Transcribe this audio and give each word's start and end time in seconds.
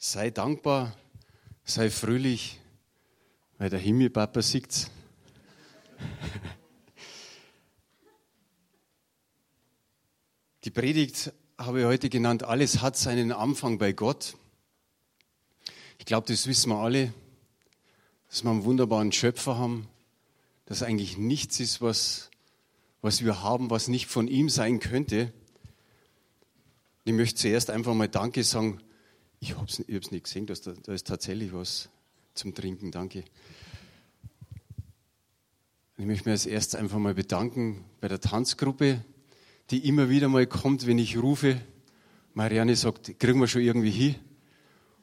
Sei 0.00 0.30
dankbar, 0.30 0.96
sei 1.64 1.90
fröhlich, 1.90 2.60
weil 3.58 3.68
der 3.68 3.80
Himmelpapa 3.80 4.42
sieht's. 4.42 4.92
Die 10.62 10.70
Predigt 10.70 11.32
habe 11.58 11.80
ich 11.80 11.86
heute 11.86 12.08
genannt, 12.10 12.44
alles 12.44 12.80
hat 12.80 12.96
seinen 12.96 13.32
Anfang 13.32 13.78
bei 13.78 13.90
Gott. 13.90 14.36
Ich 15.98 16.06
glaube, 16.06 16.28
das 16.28 16.46
wissen 16.46 16.70
wir 16.70 16.78
alle, 16.78 17.12
dass 18.28 18.44
wir 18.44 18.52
einen 18.52 18.62
wunderbaren 18.62 19.10
Schöpfer 19.10 19.58
haben, 19.58 19.88
dass 20.66 20.84
eigentlich 20.84 21.18
nichts 21.18 21.58
ist, 21.58 21.82
was, 21.82 22.30
was 23.02 23.24
wir 23.24 23.42
haben, 23.42 23.68
was 23.68 23.88
nicht 23.88 24.06
von 24.06 24.28
ihm 24.28 24.48
sein 24.48 24.78
könnte. 24.78 25.32
Ich 27.04 27.12
möchte 27.12 27.40
zuerst 27.40 27.70
einfach 27.70 27.94
mal 27.94 28.08
Danke 28.08 28.44
sagen. 28.44 28.80
Ich 29.40 29.54
habe 29.54 29.66
es 29.66 30.10
nicht 30.10 30.24
gesehen, 30.24 30.46
dass 30.46 30.62
da, 30.62 30.72
da 30.82 30.92
ist 30.92 31.06
tatsächlich 31.06 31.52
was 31.52 31.88
zum 32.34 32.54
Trinken. 32.54 32.90
Danke. 32.90 33.24
Ich 35.96 36.06
möchte 36.06 36.28
mich 36.28 36.32
als 36.32 36.46
erstes 36.46 36.74
einfach 36.74 36.98
mal 36.98 37.14
bedanken 37.14 37.84
bei 38.00 38.08
der 38.08 38.20
Tanzgruppe, 38.20 39.04
die 39.70 39.86
immer 39.86 40.08
wieder 40.08 40.28
mal 40.28 40.46
kommt, 40.46 40.86
wenn 40.86 40.98
ich 40.98 41.18
rufe. 41.18 41.60
Marianne 42.34 42.76
sagt, 42.76 43.18
kriegen 43.18 43.40
wir 43.40 43.48
schon 43.48 43.62
irgendwie 43.62 43.90
hin. 43.90 44.14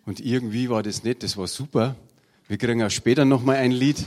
Und 0.06 0.20
irgendwie 0.20 0.70
war 0.70 0.84
das 0.84 1.04
nicht, 1.04 1.24
das 1.24 1.36
war 1.38 1.48
super. 1.48 1.96
Wir 2.48 2.58
kriegen 2.58 2.84
auch 2.84 2.92
später 2.92 3.26
nochmal 3.26 3.58
ein 3.58 3.72
Lied. 3.72 4.06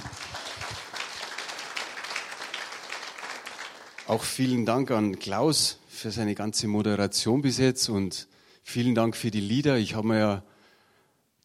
Auch 4.06 4.23
vielen 4.23 4.65
Dank 4.65 4.90
an 4.90 5.18
Klaus 5.18 5.79
für 5.88 6.10
seine 6.10 6.34
ganze 6.34 6.68
Moderation 6.68 7.42
bis 7.42 7.59
jetzt 7.59 7.88
und 7.88 8.29
vielen 8.68 8.95
Dank 8.95 9.16
für 9.16 9.30
die 9.30 9.40
Lieder. 9.40 9.78
Ich 9.78 9.95
habe 9.95 10.08
mir 10.08 10.18
ja 10.18 10.42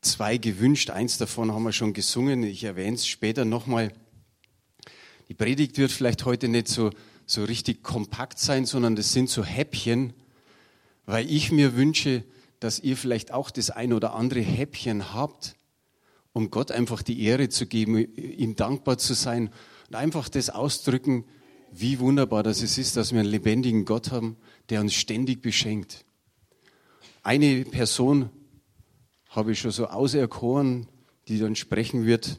zwei 0.01 0.37
gewünscht. 0.37 0.89
Eins 0.89 1.17
davon 1.17 1.53
haben 1.53 1.63
wir 1.63 1.71
schon 1.71 1.93
gesungen. 1.93 2.43
Ich 2.43 2.65
erwähne 2.65 2.95
es 2.95 3.07
später 3.07 3.45
nochmal. 3.45 3.93
Die 5.29 5.33
Predigt 5.33 5.77
wird 5.77 5.91
vielleicht 5.91 6.25
heute 6.25 6.49
nicht 6.49 6.67
so 6.67 6.91
so 7.25 7.45
richtig 7.45 7.81
kompakt 7.81 8.39
sein, 8.39 8.65
sondern 8.65 8.97
das 8.97 9.13
sind 9.13 9.29
so 9.29 9.45
Häppchen, 9.45 10.11
weil 11.05 11.31
ich 11.31 11.53
mir 11.53 11.77
wünsche, 11.77 12.25
dass 12.59 12.79
ihr 12.79 12.97
vielleicht 12.97 13.31
auch 13.31 13.49
das 13.51 13.69
ein 13.69 13.93
oder 13.93 14.13
andere 14.15 14.41
Häppchen 14.41 15.13
habt, 15.13 15.55
um 16.33 16.51
Gott 16.51 16.71
einfach 16.71 17.01
die 17.03 17.23
Ehre 17.23 17.47
zu 17.47 17.67
geben, 17.67 17.97
ihm 18.15 18.57
dankbar 18.57 18.97
zu 18.97 19.13
sein 19.13 19.49
und 19.87 19.95
einfach 19.95 20.27
das 20.27 20.49
ausdrücken, 20.49 21.23
wie 21.71 21.99
wunderbar 21.99 22.43
das 22.43 22.61
ist, 22.61 22.97
dass 22.97 23.13
wir 23.13 23.21
einen 23.21 23.29
lebendigen 23.29 23.85
Gott 23.85 24.11
haben, 24.11 24.35
der 24.69 24.81
uns 24.81 24.93
ständig 24.93 25.41
beschenkt. 25.41 26.03
Eine 27.25 27.63
Person 27.63 28.29
habe 29.29 29.53
ich 29.53 29.59
schon 29.59 29.71
so 29.71 29.87
auserkoren, 29.87 30.87
die 31.29 31.39
dann 31.39 31.55
sprechen 31.55 32.05
wird. 32.05 32.37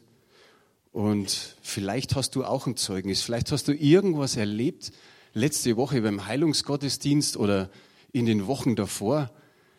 Und 0.93 1.57
vielleicht 1.63 2.15
hast 2.15 2.37
du 2.37 2.45
auch 2.45 2.67
ein 2.67 2.77
Zeugnis, 2.77 3.23
vielleicht 3.23 3.51
hast 3.51 3.67
du 3.67 3.73
irgendwas 3.73 4.37
erlebt 4.37 4.93
letzte 5.33 5.79
Woche 5.79 6.03
beim 6.03 6.27
Heilungsgottesdienst 6.27 7.39
oder 7.39 7.71
in 8.13 8.27
den 8.27 8.47
Wochen 8.47 8.77
davor. 8.77 9.33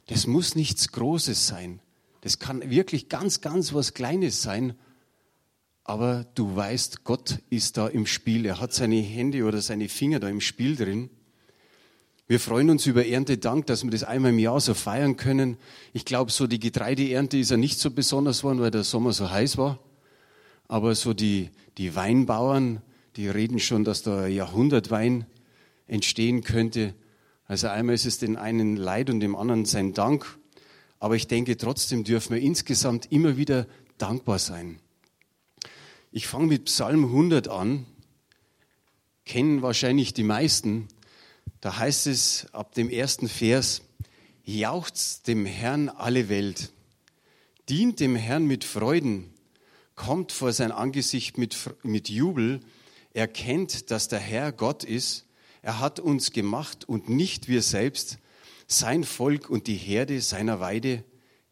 Das 0.07 0.25
muss 0.25 0.55
nichts 0.55 0.91
Großes 0.91 1.45
sein. 1.45 1.81
Das 2.21 2.39
kann 2.39 2.67
wirklich 2.71 3.07
ganz, 3.07 3.41
ganz 3.41 3.75
was 3.75 3.93
Kleines 3.93 4.41
sein. 4.41 4.73
Aber 5.83 6.25
du 6.33 6.55
weißt, 6.55 7.03
Gott 7.03 7.39
ist 7.51 7.77
da 7.77 7.87
im 7.87 8.07
Spiel. 8.07 8.43
Er 8.47 8.59
hat 8.59 8.73
seine 8.73 8.99
Hände 9.01 9.43
oder 9.43 9.61
seine 9.61 9.87
Finger 9.87 10.19
da 10.19 10.29
im 10.29 10.41
Spiel 10.41 10.75
drin. 10.75 11.11
Wir 12.27 12.39
freuen 12.39 12.71
uns 12.71 12.87
über 12.87 13.05
Erntedank, 13.05 13.67
dass 13.67 13.83
wir 13.83 13.91
das 13.91 14.03
einmal 14.03 14.31
im 14.31 14.39
Jahr 14.39 14.59
so 14.59 14.73
feiern 14.73 15.15
können. 15.15 15.57
Ich 15.93 16.05
glaube, 16.05 16.31
so 16.31 16.47
die 16.47 16.59
Getreideernte 16.59 17.37
ist 17.37 17.51
ja 17.51 17.57
nicht 17.57 17.79
so 17.79 17.91
besonders 17.91 18.39
geworden, 18.39 18.61
weil 18.61 18.71
der 18.71 18.83
Sommer 18.83 19.13
so 19.13 19.29
heiß 19.29 19.59
war. 19.59 19.77
Aber 20.67 20.95
so 20.95 21.13
die, 21.13 21.51
die 21.77 21.95
Weinbauern, 21.95 22.81
die 23.15 23.27
reden 23.27 23.59
schon, 23.59 23.83
dass 23.83 24.01
da 24.01 24.25
Jahrhundertwein 24.25 25.27
entstehen 25.85 26.43
könnte. 26.43 26.95
Also 27.45 27.67
einmal 27.67 27.93
ist 27.93 28.07
es 28.07 28.17
den 28.17 28.37
einen 28.37 28.75
Leid 28.75 29.11
und 29.11 29.19
dem 29.19 29.35
anderen 29.35 29.65
sein 29.65 29.93
Dank. 29.93 30.39
Aber 30.97 31.15
ich 31.15 31.27
denke, 31.27 31.57
trotzdem 31.57 32.03
dürfen 32.03 32.33
wir 32.33 32.41
insgesamt 32.41 33.11
immer 33.11 33.37
wieder 33.37 33.67
dankbar 33.99 34.39
sein. 34.39 34.79
Ich 36.11 36.25
fange 36.25 36.47
mit 36.47 36.65
Psalm 36.65 37.05
100 37.05 37.49
an. 37.49 37.85
Kennen 39.25 39.61
wahrscheinlich 39.61 40.15
die 40.15 40.23
meisten. 40.23 40.87
Da 41.61 41.77
heißt 41.77 42.07
es 42.07 42.47
ab 42.53 42.73
dem 42.75 42.89
ersten 42.89 43.27
Vers, 43.27 43.81
jauchzt 44.43 45.27
dem 45.27 45.45
Herrn 45.45 45.89
alle 45.89 46.29
Welt, 46.29 46.71
dient 47.69 47.99
dem 47.99 48.15
Herrn 48.15 48.45
mit 48.45 48.63
Freuden, 48.63 49.33
kommt 49.95 50.31
vor 50.31 50.53
sein 50.53 50.71
Angesicht 50.71 51.37
mit, 51.37 51.57
mit 51.83 52.09
Jubel, 52.09 52.59
erkennt, 53.13 53.89
dass 53.91 54.07
der 54.07 54.19
Herr 54.19 54.51
Gott 54.51 54.83
ist, 54.83 55.25
er 55.61 55.79
hat 55.79 55.99
uns 55.99 56.31
gemacht 56.31 56.87
und 56.87 57.09
nicht 57.09 57.47
wir 57.47 57.63
selbst, 57.63 58.19
sein 58.67 59.03
Volk 59.03 59.49
und 59.49 59.67
die 59.67 59.75
Herde 59.75 60.21
seiner 60.21 60.59
Weide, 60.59 61.03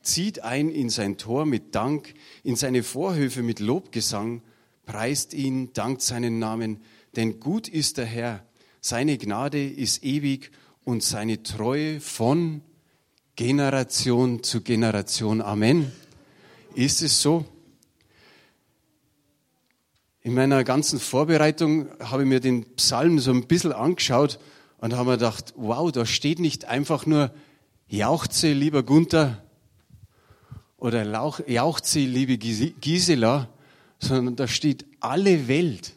zieht 0.04 0.44
ein 0.44 0.70
in 0.70 0.90
sein 0.90 1.18
Tor 1.18 1.46
mit 1.46 1.74
Dank, 1.74 2.14
in 2.44 2.56
seine 2.56 2.84
Vorhöfe 2.84 3.42
mit 3.42 3.60
Lobgesang, 3.60 4.44
preist 4.86 5.34
ihn, 5.34 5.74
dankt 5.74 6.02
seinen 6.02 6.38
Namen, 6.40 6.84
denn 7.16 7.40
gut 7.40 7.68
ist 7.68 7.98
der 7.98 8.06
Herr, 8.06 8.46
seine 8.86 9.18
Gnade 9.18 9.66
ist 9.66 10.04
ewig 10.04 10.52
und 10.84 11.04
seine 11.04 11.42
Treue 11.42 12.02
von 12.02 12.62
Generation 13.38 14.44
zu 14.44 14.60
Generation. 14.60 15.42
Amen. 15.42 15.90
Ist 16.76 17.02
es 17.02 17.22
so? 17.22 17.46
In 20.20 20.34
meiner 20.34 20.66
ganzen 20.66 21.00
Vorbereitung 21.00 21.88
habe 22.02 22.24
ich 22.24 22.28
mir 22.28 22.42
den 22.42 22.76
Psalm 22.76 23.20
so 23.20 23.32
ein 23.32 23.48
bisschen 23.48 23.72
angeschaut 23.72 24.38
und 24.80 24.94
habe 24.94 25.12
mir 25.12 25.18
gedacht, 25.18 25.54
wow, 25.56 25.90
da 25.90 26.06
steht 26.06 26.40
nicht 26.40 26.66
einfach 26.66 27.06
nur 27.06 27.32
Jauchze, 27.88 28.52
lieber 28.52 28.84
Gunther 28.84 29.42
oder 30.76 31.06
Jauchze, 31.48 32.00
liebe 32.00 32.38
Gisela, 32.38 33.48
sondern 34.00 34.36
da 34.36 34.46
steht 34.50 34.86
alle 35.00 35.48
Welt. 35.48 35.94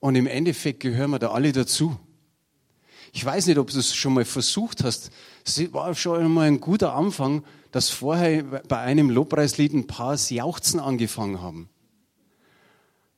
Und 0.00 0.14
im 0.14 0.26
Endeffekt 0.26 0.80
gehören 0.80 1.10
wir 1.10 1.18
da 1.18 1.30
alle 1.30 1.52
dazu. 1.52 1.98
Ich 3.12 3.24
weiß 3.24 3.46
nicht, 3.46 3.58
ob 3.58 3.70
du 3.70 3.78
es 3.78 3.94
schon 3.94 4.14
mal 4.14 4.24
versucht 4.24 4.84
hast. 4.84 5.10
Es 5.44 5.72
war 5.72 5.94
schon 5.94 6.30
mal 6.32 6.48
ein 6.48 6.60
guter 6.60 6.94
Anfang, 6.94 7.44
dass 7.72 7.88
vorher 7.88 8.42
bei 8.42 8.78
einem 8.78 9.10
Lobpreislied 9.10 9.72
ein 9.72 9.86
paar 9.86 10.16
Jauchzen 10.16 10.80
angefangen 10.80 11.40
haben. 11.40 11.68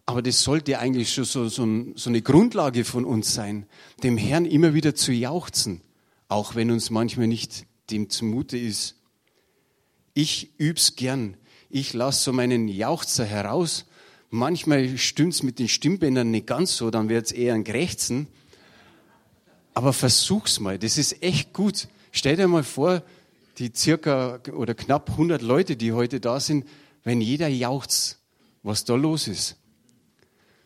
Aber 0.06 0.22
das 0.22 0.42
sollte 0.42 0.78
eigentlich 0.78 1.12
schon 1.12 1.24
so, 1.24 1.48
so, 1.48 1.66
so 1.94 2.10
eine 2.10 2.22
Grundlage 2.22 2.84
von 2.84 3.04
uns 3.04 3.34
sein, 3.34 3.66
dem 4.02 4.16
Herrn 4.16 4.46
immer 4.46 4.72
wieder 4.72 4.94
zu 4.94 5.12
jauchzen, 5.12 5.82
auch 6.28 6.54
wenn 6.54 6.70
uns 6.70 6.90
manchmal 6.90 7.26
nicht 7.26 7.66
dem 7.90 8.08
zumute 8.08 8.56
ist. 8.56 8.94
Ich 10.14 10.58
üb's 10.58 10.96
gern. 10.96 11.36
Ich 11.70 11.92
lasse 11.92 12.24
so 12.24 12.32
meinen 12.32 12.68
Jauchzer 12.68 13.24
heraus. 13.24 13.84
Manchmal 14.30 14.98
stimmt's 14.98 15.42
mit 15.42 15.58
den 15.58 15.68
Stimmbändern 15.68 16.30
nicht 16.30 16.46
ganz 16.46 16.76
so, 16.76 16.90
dann 16.90 17.08
wird's 17.08 17.32
eher 17.32 17.54
ein 17.54 17.64
Krächzen. 17.64 18.26
Aber 19.72 19.92
versuch's 19.92 20.60
mal, 20.60 20.78
das 20.78 20.98
ist 20.98 21.22
echt 21.22 21.52
gut. 21.52 21.88
Stell 22.12 22.36
dir 22.36 22.48
mal 22.48 22.64
vor, 22.64 23.02
die 23.58 23.72
circa 23.74 24.40
oder 24.52 24.74
knapp 24.74 25.10
100 25.10 25.40
Leute, 25.40 25.76
die 25.76 25.92
heute 25.92 26.20
da 26.20 26.40
sind, 26.40 26.66
wenn 27.04 27.20
jeder 27.20 27.48
jauchzt, 27.48 28.18
was 28.62 28.84
da 28.84 28.94
los 28.94 29.28
ist. 29.28 29.56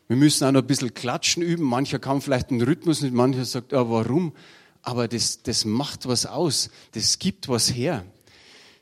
Wir 0.07 0.17
müssen 0.17 0.45
auch 0.45 0.51
noch 0.51 0.61
ein 0.61 0.67
bisschen 0.67 0.93
klatschen 0.93 1.41
üben. 1.41 1.63
Mancher 1.63 1.99
kann 1.99 2.21
vielleicht 2.21 2.51
einen 2.51 2.61
Rhythmus 2.61 3.01
nicht, 3.01 3.13
mancher 3.13 3.45
sagt, 3.45 3.73
ah, 3.73 3.89
warum? 3.89 4.33
Aber 4.81 5.07
das, 5.07 5.43
das 5.43 5.63
macht 5.63 6.07
was 6.07 6.25
aus. 6.25 6.69
Das 6.91 7.17
gibt 7.17 7.47
was 7.47 7.73
her. 7.73 8.05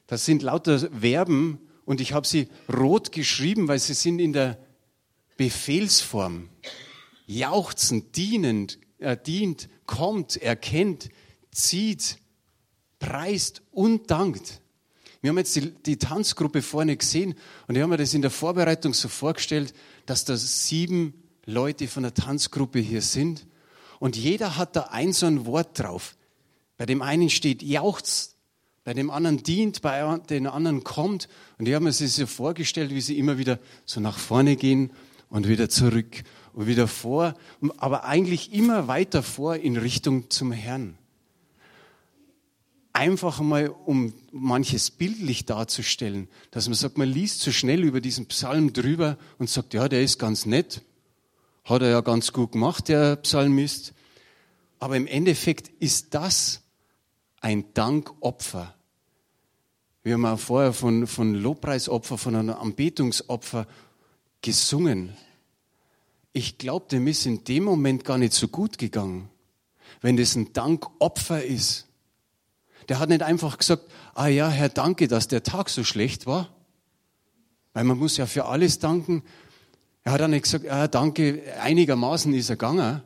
Das 0.08 0.26
sind 0.26 0.42
lauter 0.42 0.80
Verben 0.80 1.60
und 1.86 2.02
ich 2.02 2.14
habe 2.14 2.28
sie 2.28 2.50
rot 2.68 3.12
geschrieben, 3.12 3.68
weil 3.68 3.80
sie 3.80 3.94
sind 3.94 4.20
in 4.20 4.34
der 4.34 4.58
Befehlsform. 5.42 6.50
Jauchzen, 7.26 8.12
dienend, 8.12 8.78
er 9.00 9.16
dient, 9.16 9.70
kommt, 9.88 10.38
erkennt, 10.38 11.10
zieht, 11.50 12.20
preist 13.00 13.64
und 13.72 14.12
dankt. 14.12 14.62
Wir 15.20 15.32
haben 15.32 15.40
jetzt 15.40 15.56
die, 15.56 15.72
die 15.72 15.98
Tanzgruppe 15.98 16.62
vorne 16.62 16.96
gesehen 16.96 17.34
und 17.68 17.76
ich 17.76 17.82
habe 17.82 17.90
mir 17.90 17.98
das 17.98 18.14
in 18.14 18.22
der 18.22 18.30
Vorbereitung 18.30 18.94
so 18.94 19.08
vorgestellt, 19.08 19.74
dass 20.06 20.26
da 20.26 20.38
sieben 20.38 21.16
Leute 21.48 21.88
von 21.88 22.04
der 22.04 22.14
Tanzgruppe 22.14 22.78
hier 22.78 23.02
sind 23.02 23.48
und 24.00 24.16
jeder 24.16 24.58
hat 24.58 24.76
da 24.76 24.90
ein 24.92 25.12
so 25.12 25.26
ein 25.26 25.48
Wort 25.48 25.80
drauf. 25.80 26.18
Bei 26.78 26.86
dem 26.86 27.02
einen 27.02 27.32
steht 27.32 27.64
jauchzt, 27.64 28.38
bei 28.84 28.94
dem 28.94 29.10
anderen 29.10 29.42
dient, 29.42 29.82
bei 29.82 30.20
den 30.30 30.46
anderen 30.46 30.84
kommt. 30.84 31.28
Und 31.58 31.66
die 31.66 31.76
haben 31.76 31.86
mir 31.86 31.94
sich 31.94 32.14
so 32.14 32.28
vorgestellt, 32.28 32.92
wie 32.92 33.02
sie 33.02 33.18
immer 33.18 33.40
wieder 33.40 33.58
so 33.86 34.00
nach 34.02 34.20
vorne 34.20 34.56
gehen 34.56 34.92
und 35.32 35.48
wieder 35.48 35.70
zurück 35.70 36.24
und 36.54 36.68
wieder 36.68 36.88
vor, 36.88 37.34
aber 37.78 38.04
eigentlich 38.04 38.54
immer 38.54 38.88
weiter 38.88 39.24
vor 39.24 39.56
in 39.56 39.78
Richtung 39.78 40.30
zum 40.30 40.52
Herrn. 40.52 40.98
einfach 42.94 43.40
mal, 43.40 43.70
um 43.70 44.14
manches 44.34 44.92
bildlich 44.92 45.46
darzustellen, 45.46 46.28
dass 46.52 46.68
man 46.68 46.76
sagt, 46.76 46.98
man 46.98 47.08
liest 47.08 47.40
so 47.40 47.52
schnell 47.52 47.84
über 47.84 48.02
diesen 48.02 48.26
Psalm 48.28 48.74
drüber 48.74 49.18
und 49.40 49.50
sagt, 49.50 49.74
ja, 49.74 49.88
der 49.88 50.04
ist 50.04 50.20
ganz 50.20 50.46
nett, 50.46 50.82
hat 51.64 51.82
er 51.82 51.90
ja 51.90 52.02
ganz 52.02 52.34
gut 52.34 52.52
gemacht, 52.52 52.90
der 52.90 53.16
Psalmist. 53.16 53.94
Aber 54.80 54.98
im 54.98 55.08
Endeffekt 55.08 55.70
ist 55.80 56.14
das 56.14 56.62
ein 57.40 57.74
Dankopfer. 57.74 58.76
Wir 60.04 60.16
haben 60.16 60.26
auch 60.26 60.40
vorher 60.40 60.74
von, 60.74 61.08
von 61.08 61.34
Lobpreisopfer, 61.34 62.18
von 62.18 62.36
einem 62.36 62.56
Anbetungsopfer 62.56 63.68
gesungen. 64.42 65.16
Ich 66.34 66.58
glaube, 66.58 66.88
dem 66.90 67.08
ist 67.08 67.26
in 67.26 67.44
dem 67.44 67.64
Moment 67.64 68.06
gar 68.06 68.18
nicht 68.18 68.34
so 68.34 68.48
gut 68.48 68.78
gegangen, 68.78 69.30
wenn 70.02 70.18
das 70.18 70.36
ein 70.36 70.54
Dankopfer 70.54 71.44
ist. 71.44 71.88
Der 72.90 73.00
hat 73.00 73.10
nicht 73.10 73.22
einfach 73.22 73.58
gesagt, 73.58 73.92
ah 74.14 74.28
ja, 74.28 74.50
Herr, 74.50 74.70
danke, 74.70 75.08
dass 75.08 75.28
der 75.28 75.44
Tag 75.44 75.70
so 75.70 75.84
schlecht 75.84 76.26
war. 76.26 76.50
Weil 77.74 77.84
man 77.84 77.98
muss 77.98 78.18
ja 78.18 78.26
für 78.26 78.46
alles 78.46 78.80
danken. 78.80 79.24
Er 80.04 80.14
hat 80.14 80.22
auch 80.22 80.28
nicht 80.28 80.44
gesagt, 80.44 80.68
ah, 80.68 80.88
danke, 80.88 81.42
einigermaßen 81.62 82.34
ist 82.34 82.50
er 82.50 82.56
gegangen, 82.56 83.02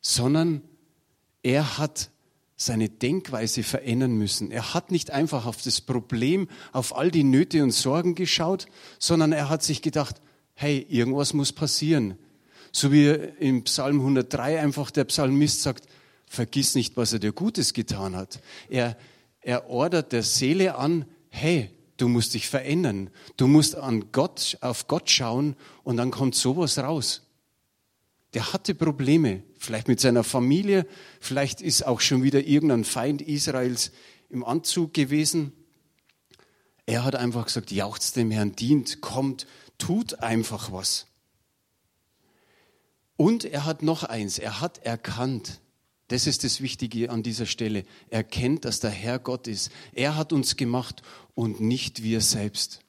sondern 0.00 0.62
er 1.42 1.78
hat 1.78 2.10
seine 2.60 2.90
Denkweise 2.90 3.62
verändern 3.62 4.12
müssen. 4.12 4.50
Er 4.50 4.74
hat 4.74 4.90
nicht 4.90 5.10
einfach 5.10 5.46
auf 5.46 5.62
das 5.62 5.80
Problem, 5.80 6.46
auf 6.72 6.94
all 6.94 7.10
die 7.10 7.24
Nöte 7.24 7.62
und 7.62 7.70
Sorgen 7.70 8.14
geschaut, 8.14 8.66
sondern 8.98 9.32
er 9.32 9.48
hat 9.48 9.62
sich 9.62 9.80
gedacht, 9.80 10.20
hey, 10.52 10.86
irgendwas 10.90 11.32
muss 11.32 11.54
passieren. 11.54 12.18
So 12.70 12.92
wie 12.92 13.06
im 13.06 13.64
Psalm 13.64 14.00
103 14.00 14.60
einfach 14.60 14.90
der 14.90 15.04
Psalmist 15.04 15.62
sagt, 15.62 15.86
vergiss 16.26 16.74
nicht, 16.74 16.98
was 16.98 17.14
er 17.14 17.18
dir 17.18 17.32
Gutes 17.32 17.72
getan 17.72 18.14
hat. 18.14 18.40
Er, 18.68 18.98
er 19.40 19.70
ordert 19.70 20.12
der 20.12 20.22
Seele 20.22 20.76
an, 20.76 21.06
hey, 21.30 21.70
du 21.96 22.08
musst 22.08 22.34
dich 22.34 22.46
verändern. 22.46 23.08
Du 23.38 23.46
musst 23.46 23.74
an 23.74 24.12
Gott, 24.12 24.58
auf 24.60 24.86
Gott 24.86 25.08
schauen 25.08 25.56
und 25.82 25.96
dann 25.96 26.10
kommt 26.10 26.34
sowas 26.34 26.76
raus. 26.76 27.22
Der 28.34 28.52
hatte 28.52 28.74
Probleme, 28.74 29.44
vielleicht 29.60 29.88
mit 29.88 30.00
seiner 30.00 30.24
Familie, 30.24 30.86
vielleicht 31.20 31.60
ist 31.60 31.86
auch 31.86 32.00
schon 32.00 32.22
wieder 32.22 32.42
irgendein 32.42 32.84
Feind 32.84 33.20
Israels 33.20 33.92
im 34.30 34.42
Anzug 34.42 34.94
gewesen. 34.94 35.52
Er 36.86 37.04
hat 37.04 37.14
einfach 37.14 37.44
gesagt, 37.44 37.70
jauchzt 37.70 38.16
dem 38.16 38.30
Herrn, 38.30 38.56
dient, 38.56 39.00
kommt, 39.02 39.46
tut 39.78 40.20
einfach 40.20 40.72
was. 40.72 41.06
Und 43.16 43.44
er 43.44 43.66
hat 43.66 43.82
noch 43.82 44.02
eins, 44.02 44.38
er 44.38 44.62
hat 44.62 44.78
erkannt, 44.78 45.60
das 46.08 46.26
ist 46.26 46.42
das 46.42 46.60
Wichtige 46.60 47.10
an 47.10 47.22
dieser 47.22 47.46
Stelle. 47.46 47.84
Er 48.08 48.24
kennt, 48.24 48.64
dass 48.64 48.80
der 48.80 48.90
Herr 48.90 49.20
Gott 49.20 49.46
ist. 49.46 49.70
Er 49.92 50.16
hat 50.16 50.32
uns 50.32 50.56
gemacht 50.56 51.02
und 51.34 51.60
nicht 51.60 52.02
wir 52.02 52.20
selbst. 52.20 52.80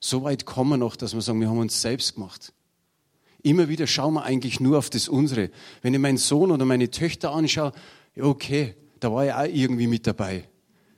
So 0.00 0.22
weit 0.22 0.46
kommen 0.46 0.70
wir 0.70 0.76
noch, 0.78 0.96
dass 0.96 1.12
wir 1.12 1.20
sagen, 1.20 1.40
wir 1.40 1.50
haben 1.50 1.58
uns 1.58 1.82
selbst 1.82 2.14
gemacht. 2.14 2.54
Immer 3.46 3.68
wieder 3.68 3.86
schauen 3.86 4.14
wir 4.14 4.24
eigentlich 4.24 4.58
nur 4.58 4.76
auf 4.76 4.90
das 4.90 5.08
Unsere. 5.08 5.52
Wenn 5.80 5.94
ich 5.94 6.00
meinen 6.00 6.18
Sohn 6.18 6.50
oder 6.50 6.64
meine 6.64 6.90
Töchter 6.90 7.30
anschaue, 7.30 7.72
okay, 8.20 8.74
da 8.98 9.12
war 9.12 9.24
ja 9.24 9.40
auch 9.40 9.46
irgendwie 9.46 9.86
mit 9.86 10.08
dabei, 10.08 10.48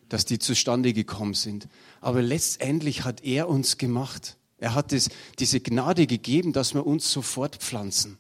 dass 0.09 0.25
die 0.25 0.39
zustande 0.39 0.95
gekommen 0.95 1.35
sind. 1.35 1.69
Aber 2.01 2.23
letztendlich 2.23 3.05
hat 3.05 3.23
er 3.23 3.51
uns 3.51 3.77
gemacht. 3.77 4.39
Er 4.57 4.75
hat 4.75 4.95
es, 4.95 5.11
diese 5.39 5.61
Gnade 5.61 6.07
gegeben, 6.07 6.55
dass 6.55 6.73
wir 6.73 6.87
uns 6.87 7.13
sofort 7.13 7.57
pflanzen. 7.57 8.17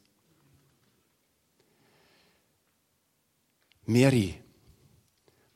Mary, 3.87 4.35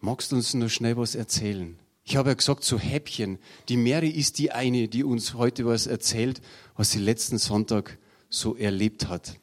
magst 0.00 0.32
du 0.32 0.36
uns 0.36 0.54
noch 0.54 0.70
schnell 0.70 0.96
was 0.96 1.14
erzählen? 1.14 1.78
Ich 2.04 2.16
habe 2.16 2.30
ja 2.30 2.34
gesagt, 2.34 2.64
so 2.64 2.78
Häppchen. 2.78 3.38
Die 3.68 3.76
Mary 3.76 4.08
ist 4.08 4.38
die 4.38 4.50
eine, 4.50 4.88
die 4.88 5.04
uns 5.04 5.34
heute 5.34 5.66
was 5.66 5.86
erzählt, 5.86 6.40
was 6.74 6.92
sie 6.92 7.00
letzten 7.00 7.36
Sonntag 7.36 7.98
so 8.32 8.56
erlebt 8.56 9.08
hat. 9.08 9.38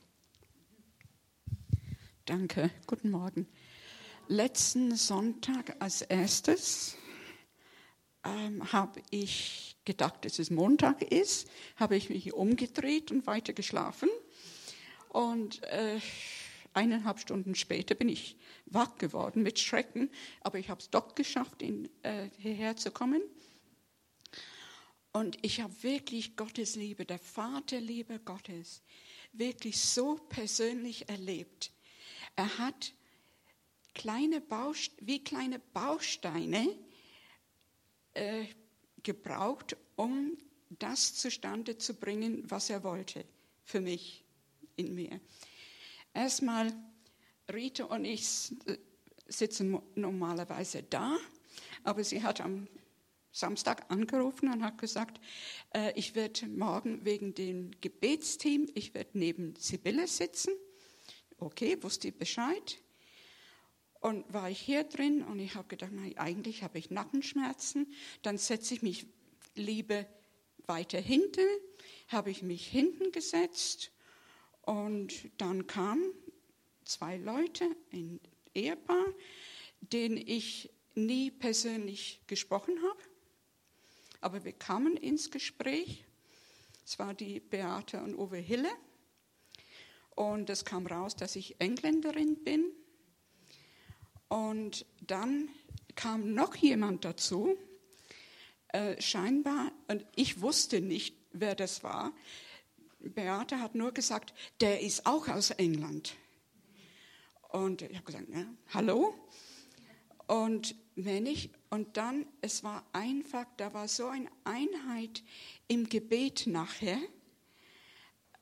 Danke, 2.25 2.71
guten 2.87 3.11
Morgen. 3.11 3.47
Letzten 4.27 4.95
Sonntag 4.95 5.75
als 5.79 6.01
erstes 6.01 6.97
ähm, 8.23 8.73
habe 8.73 9.01
ich 9.11 9.77
gedacht, 9.85 10.25
dass 10.25 10.39
es 10.39 10.49
Montag 10.49 11.03
ist, 11.03 11.47
habe 11.75 11.97
ich 11.97 12.09
mich 12.09 12.33
umgedreht 12.33 13.11
und 13.11 13.27
weiter 13.27 13.53
geschlafen. 13.53 14.09
Und 15.07 15.61
äh, 15.63 15.99
eineinhalb 16.73 17.19
Stunden 17.19 17.53
später 17.53 17.93
bin 17.93 18.09
ich 18.09 18.37
wach 18.65 18.97
geworden 18.97 19.43
mit 19.43 19.59
Schrecken, 19.59 20.09
aber 20.41 20.57
ich 20.57 20.71
habe 20.71 20.81
es 20.81 20.89
doch 20.89 21.13
geschafft, 21.13 21.61
in, 21.61 21.89
äh, 22.01 22.29
hierher 22.39 22.75
zu 22.75 22.89
kommen. 22.89 23.21
Und 25.11 25.37
ich 25.43 25.61
habe 25.61 25.83
wirklich 25.83 26.35
Gottes 26.35 26.75
Liebe, 26.75 27.05
der 27.05 27.19
Vaterliebe 27.19 28.19
Gottes, 28.19 28.81
wirklich 29.33 29.79
so 29.79 30.15
persönlich 30.15 31.09
erlebt. 31.09 31.71
Er 32.35 32.57
hat 32.57 32.93
kleine 33.95 34.39
Baust 34.39 34.91
wie 35.01 35.23
kleine 35.23 35.59
Bausteine 35.59 36.77
äh, 38.13 38.45
gebraucht, 39.03 39.75
um 39.95 40.37
das 40.69 41.15
zustande 41.15 41.77
zu 41.77 41.95
bringen, 41.95 42.43
was 42.49 42.69
er 42.69 42.83
wollte 42.83 43.25
für 43.63 43.81
mich, 43.81 44.23
in 44.75 44.93
mir. 44.93 45.19
Erstmal, 46.13 46.71
Rita 47.51 47.85
und 47.85 48.05
ich 48.05 48.53
sitzen 49.27 49.81
normalerweise 49.95 50.83
da, 50.83 51.17
aber 51.83 52.03
sie 52.03 52.21
hat 52.21 52.41
am 52.41 52.67
Samstag 53.31 53.89
angerufen 53.91 54.51
und 54.51 54.63
hat 54.63 54.77
gesagt, 54.77 55.19
äh, 55.73 55.93
ich 55.95 56.15
werde 56.15 56.47
morgen 56.47 57.05
wegen 57.05 57.33
dem 57.33 57.71
Gebetsteam, 57.81 58.69
ich 58.73 58.93
werde 58.93 59.11
neben 59.13 59.55
Sibylle 59.55 60.07
sitzen. 60.07 60.53
Okay, 61.37 61.81
wusste 61.81 62.09
ich 62.09 62.17
Bescheid. 62.17 62.79
Und 64.01 64.31
war 64.33 64.49
ich 64.49 64.59
hier 64.59 64.83
drin 64.83 65.23
und 65.23 65.39
ich 65.39 65.55
habe 65.55 65.67
gedacht, 65.67 65.91
nein, 65.91 66.17
eigentlich 66.17 66.63
habe 66.63 66.79
ich 66.79 66.89
Nackenschmerzen. 66.89 67.93
Dann 68.21 68.37
setze 68.37 68.73
ich 68.73 68.81
mich 68.81 69.07
lieber 69.55 70.05
weiter 70.65 70.99
hinten, 70.99 71.45
habe 72.07 72.31
ich 72.31 72.41
mich 72.41 72.65
hinten 72.67 73.11
gesetzt 73.11 73.91
und 74.61 75.29
dann 75.37 75.67
kamen 75.67 76.13
zwei 76.85 77.17
Leute, 77.17 77.75
ein 77.91 78.19
Ehepaar, 78.53 79.13
denen 79.81 80.17
ich 80.17 80.69
nie 80.95 81.31
persönlich 81.31 82.21
gesprochen 82.27 82.81
habe. 82.83 83.08
Aber 84.21 84.43
wir 84.43 84.53
kamen 84.53 84.97
ins 84.97 85.31
Gespräch. 85.31 86.03
Es 86.85 86.99
war 86.99 87.13
die 87.13 87.39
Beate 87.39 88.01
und 88.01 88.15
Uwe 88.15 88.37
Hille. 88.37 88.69
Und 90.15 90.49
es 90.49 90.65
kam 90.65 90.87
raus, 90.87 91.15
dass 91.15 91.35
ich 91.35 91.59
Engländerin 91.59 92.43
bin. 92.43 92.65
Und 94.27 94.85
dann 95.01 95.49
kam 95.95 96.33
noch 96.33 96.55
jemand 96.55 97.05
dazu, 97.05 97.57
äh, 98.69 99.01
scheinbar, 99.01 99.71
und 99.87 100.05
ich 100.15 100.41
wusste 100.41 100.81
nicht, 100.81 101.15
wer 101.31 101.55
das 101.55 101.83
war. 101.83 102.13
Beate 102.99 103.59
hat 103.59 103.75
nur 103.75 103.93
gesagt, 103.93 104.33
der 104.61 104.81
ist 104.81 105.05
auch 105.05 105.27
aus 105.29 105.51
England. 105.51 106.15
Und 107.49 107.81
ich 107.81 107.95
habe 107.95 108.05
gesagt, 108.05 108.29
ja, 108.29 108.45
hallo? 108.73 109.15
Und 110.27 110.75
ich, 111.05 111.49
und 111.69 111.97
dann, 111.97 112.25
es 112.41 112.63
war 112.63 112.85
einfach, 112.93 113.45
da 113.57 113.73
war 113.73 113.87
so 113.87 114.07
eine 114.07 114.29
Einheit 114.43 115.23
im 115.67 115.87
Gebet 115.87 116.47
nachher. 116.47 116.99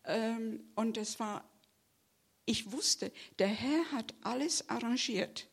Ähm, 0.05 0.69
und 0.75 0.97
es 0.97 1.19
war, 1.19 1.43
ich 2.45 2.71
wusste, 2.71 3.11
der 3.39 3.47
Herr 3.47 3.91
hat 3.91 4.13
alles 4.21 4.69
arrangiert, 4.69 5.47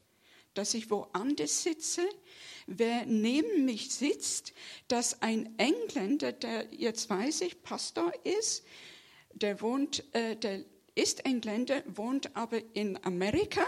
dass 0.54 0.74
ich 0.74 0.90
woanders 0.90 1.64
sitze, 1.64 2.08
wer 2.66 3.04
neben 3.06 3.64
mich 3.64 3.90
sitzt, 3.90 4.52
dass 4.86 5.20
ein 5.20 5.58
Engländer, 5.58 6.32
der 6.32 6.72
jetzt 6.72 7.10
weiß 7.10 7.40
ich, 7.42 7.62
Pastor 7.62 8.12
ist, 8.24 8.64
der 9.32 9.60
wohnt, 9.60 10.04
äh, 10.14 10.36
der 10.36 10.64
ist 10.94 11.26
Engländer, 11.26 11.82
wohnt 11.86 12.36
aber 12.36 12.62
in 12.74 13.02
Amerika. 13.04 13.66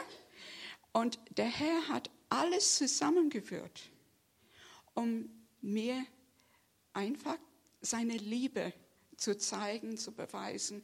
Und 0.93 1.19
der 1.37 1.47
Herr 1.47 1.89
hat 1.89 2.11
alles 2.29 2.77
zusammengeführt, 2.77 3.83
um 4.95 5.29
mir 5.61 6.05
einfach 6.93 7.39
seine 7.81 8.17
Liebe 8.17 8.73
zu 9.17 9.37
zeigen, 9.37 9.97
zu 9.97 10.13
beweisen. 10.13 10.83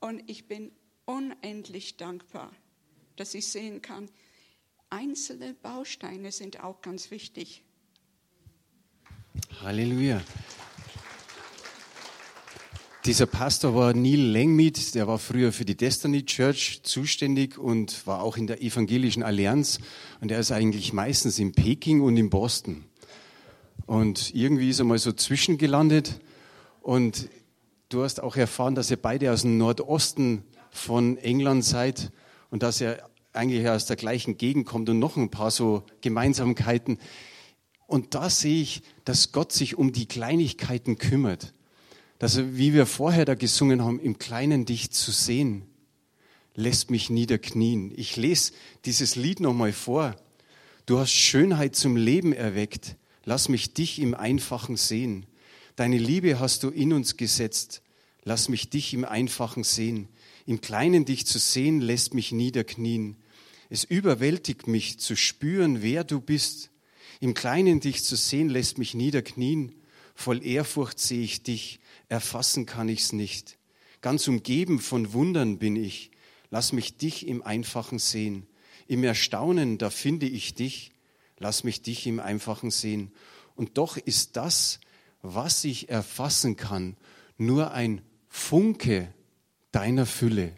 Und 0.00 0.28
ich 0.28 0.46
bin 0.46 0.72
unendlich 1.04 1.96
dankbar, 1.96 2.52
dass 3.16 3.34
ich 3.34 3.48
sehen 3.48 3.82
kann, 3.82 4.10
einzelne 4.90 5.54
Bausteine 5.54 6.32
sind 6.32 6.62
auch 6.62 6.80
ganz 6.80 7.10
wichtig. 7.10 7.64
Halleluja. 9.60 10.22
Dieser 13.06 13.26
Pastor 13.26 13.74
war 13.74 13.92
Neil 13.92 14.18
Langmead, 14.18 14.94
der 14.94 15.06
war 15.06 15.18
früher 15.18 15.52
für 15.52 15.66
die 15.66 15.76
Destiny 15.76 16.24
Church 16.24 16.80
zuständig 16.84 17.58
und 17.58 18.06
war 18.06 18.22
auch 18.22 18.38
in 18.38 18.46
der 18.46 18.62
Evangelischen 18.62 19.22
Allianz. 19.22 19.78
Und 20.22 20.32
er 20.32 20.38
ist 20.38 20.50
eigentlich 20.52 20.94
meistens 20.94 21.38
in 21.38 21.52
Peking 21.52 22.00
und 22.00 22.16
in 22.16 22.30
Boston. 22.30 22.86
Und 23.84 24.34
irgendwie 24.34 24.70
ist 24.70 24.78
er 24.78 24.86
mal 24.86 24.98
so 24.98 25.12
zwischengelandet. 25.12 26.18
Und 26.80 27.28
du 27.90 28.02
hast 28.02 28.22
auch 28.22 28.36
erfahren, 28.36 28.74
dass 28.74 28.90
ihr 28.90 28.96
beide 28.96 29.32
aus 29.32 29.42
dem 29.42 29.58
Nordosten 29.58 30.42
von 30.70 31.18
England 31.18 31.62
seid 31.62 32.10
und 32.48 32.62
dass 32.62 32.80
er 32.80 33.10
eigentlich 33.34 33.68
aus 33.68 33.84
der 33.84 33.96
gleichen 33.96 34.38
Gegend 34.38 34.64
kommt 34.64 34.88
und 34.88 34.98
noch 34.98 35.18
ein 35.18 35.30
paar 35.30 35.50
so 35.50 35.82
Gemeinsamkeiten. 36.00 36.98
Und 37.86 38.14
da 38.14 38.30
sehe 38.30 38.62
ich, 38.62 38.82
dass 39.04 39.30
Gott 39.30 39.52
sich 39.52 39.76
um 39.76 39.92
die 39.92 40.06
Kleinigkeiten 40.06 40.96
kümmert. 40.96 41.53
Dass 42.24 42.38
wie 42.38 42.72
wir 42.72 42.86
vorher 42.86 43.26
da 43.26 43.34
gesungen 43.34 43.82
haben, 43.84 44.00
im 44.00 44.18
Kleinen 44.18 44.64
dich 44.64 44.90
zu 44.90 45.10
sehen, 45.10 45.66
lässt 46.54 46.90
mich 46.90 47.10
niederknien. 47.10 47.92
Ich 47.96 48.16
lese 48.16 48.52
dieses 48.86 49.14
Lied 49.14 49.40
nochmal 49.40 49.74
vor. 49.74 50.16
Du 50.86 50.98
hast 50.98 51.12
Schönheit 51.12 51.76
zum 51.76 51.98
Leben 51.98 52.32
erweckt. 52.32 52.96
Lass 53.26 53.50
mich 53.50 53.74
dich 53.74 53.98
im 53.98 54.14
Einfachen 54.14 54.78
sehen. 54.78 55.26
Deine 55.76 55.98
Liebe 55.98 56.40
hast 56.40 56.62
du 56.62 56.70
in 56.70 56.94
uns 56.94 57.18
gesetzt. 57.18 57.82
Lass 58.22 58.48
mich 58.48 58.70
dich 58.70 58.94
im 58.94 59.04
Einfachen 59.04 59.62
sehen. 59.62 60.08
Im 60.46 60.62
Kleinen 60.62 61.04
dich 61.04 61.26
zu 61.26 61.38
sehen, 61.38 61.82
lässt 61.82 62.14
mich 62.14 62.32
niederknien. 62.32 63.16
Es 63.68 63.84
überwältigt 63.84 64.66
mich 64.66 64.98
zu 64.98 65.14
spüren, 65.14 65.82
wer 65.82 66.04
du 66.04 66.22
bist. 66.22 66.70
Im 67.20 67.34
Kleinen 67.34 67.80
dich 67.80 68.02
zu 68.02 68.16
sehen, 68.16 68.48
lässt 68.48 68.78
mich 68.78 68.94
niederknien. 68.94 69.74
Voll 70.14 70.42
Ehrfurcht 70.42 70.98
sehe 70.98 71.22
ich 71.22 71.42
dich, 71.42 71.80
erfassen 72.08 72.66
kann 72.66 72.88
ich's 72.88 73.12
nicht. 73.12 73.58
Ganz 74.00 74.28
umgeben 74.28 74.80
von 74.80 75.12
Wundern 75.12 75.58
bin 75.58 75.76
ich. 75.76 76.10
Lass 76.50 76.72
mich 76.72 76.96
dich 76.96 77.26
im 77.26 77.42
Einfachen 77.42 77.98
sehen. 77.98 78.46
Im 78.86 79.02
Erstaunen, 79.02 79.78
da 79.78 79.90
finde 79.90 80.26
ich 80.26 80.54
dich. 80.54 80.92
Lass 81.38 81.64
mich 81.64 81.82
dich 81.82 82.06
im 82.06 82.20
Einfachen 82.20 82.70
sehen. 82.70 83.12
Und 83.56 83.78
doch 83.78 83.96
ist 83.96 84.36
das, 84.36 84.80
was 85.22 85.64
ich 85.64 85.88
erfassen 85.88 86.56
kann, 86.56 86.96
nur 87.38 87.72
ein 87.72 88.02
Funke 88.28 89.12
deiner 89.72 90.06
Fülle. 90.06 90.52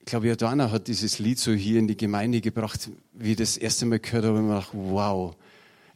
Ich 0.00 0.06
glaube, 0.06 0.26
Jordana 0.26 0.70
hat 0.70 0.88
dieses 0.88 1.18
Lied 1.18 1.38
so 1.38 1.52
hier 1.52 1.78
in 1.78 1.86
die 1.86 1.96
Gemeinde 1.96 2.40
gebracht, 2.40 2.90
wie 3.12 3.32
ich 3.32 3.36
das 3.36 3.56
erste 3.56 3.86
Mal 3.86 4.00
gehört 4.00 4.24
habe, 4.24 4.38
und 4.38 4.48
ich 4.48 4.64
dachte, 4.64 4.76
wow. 4.76 5.36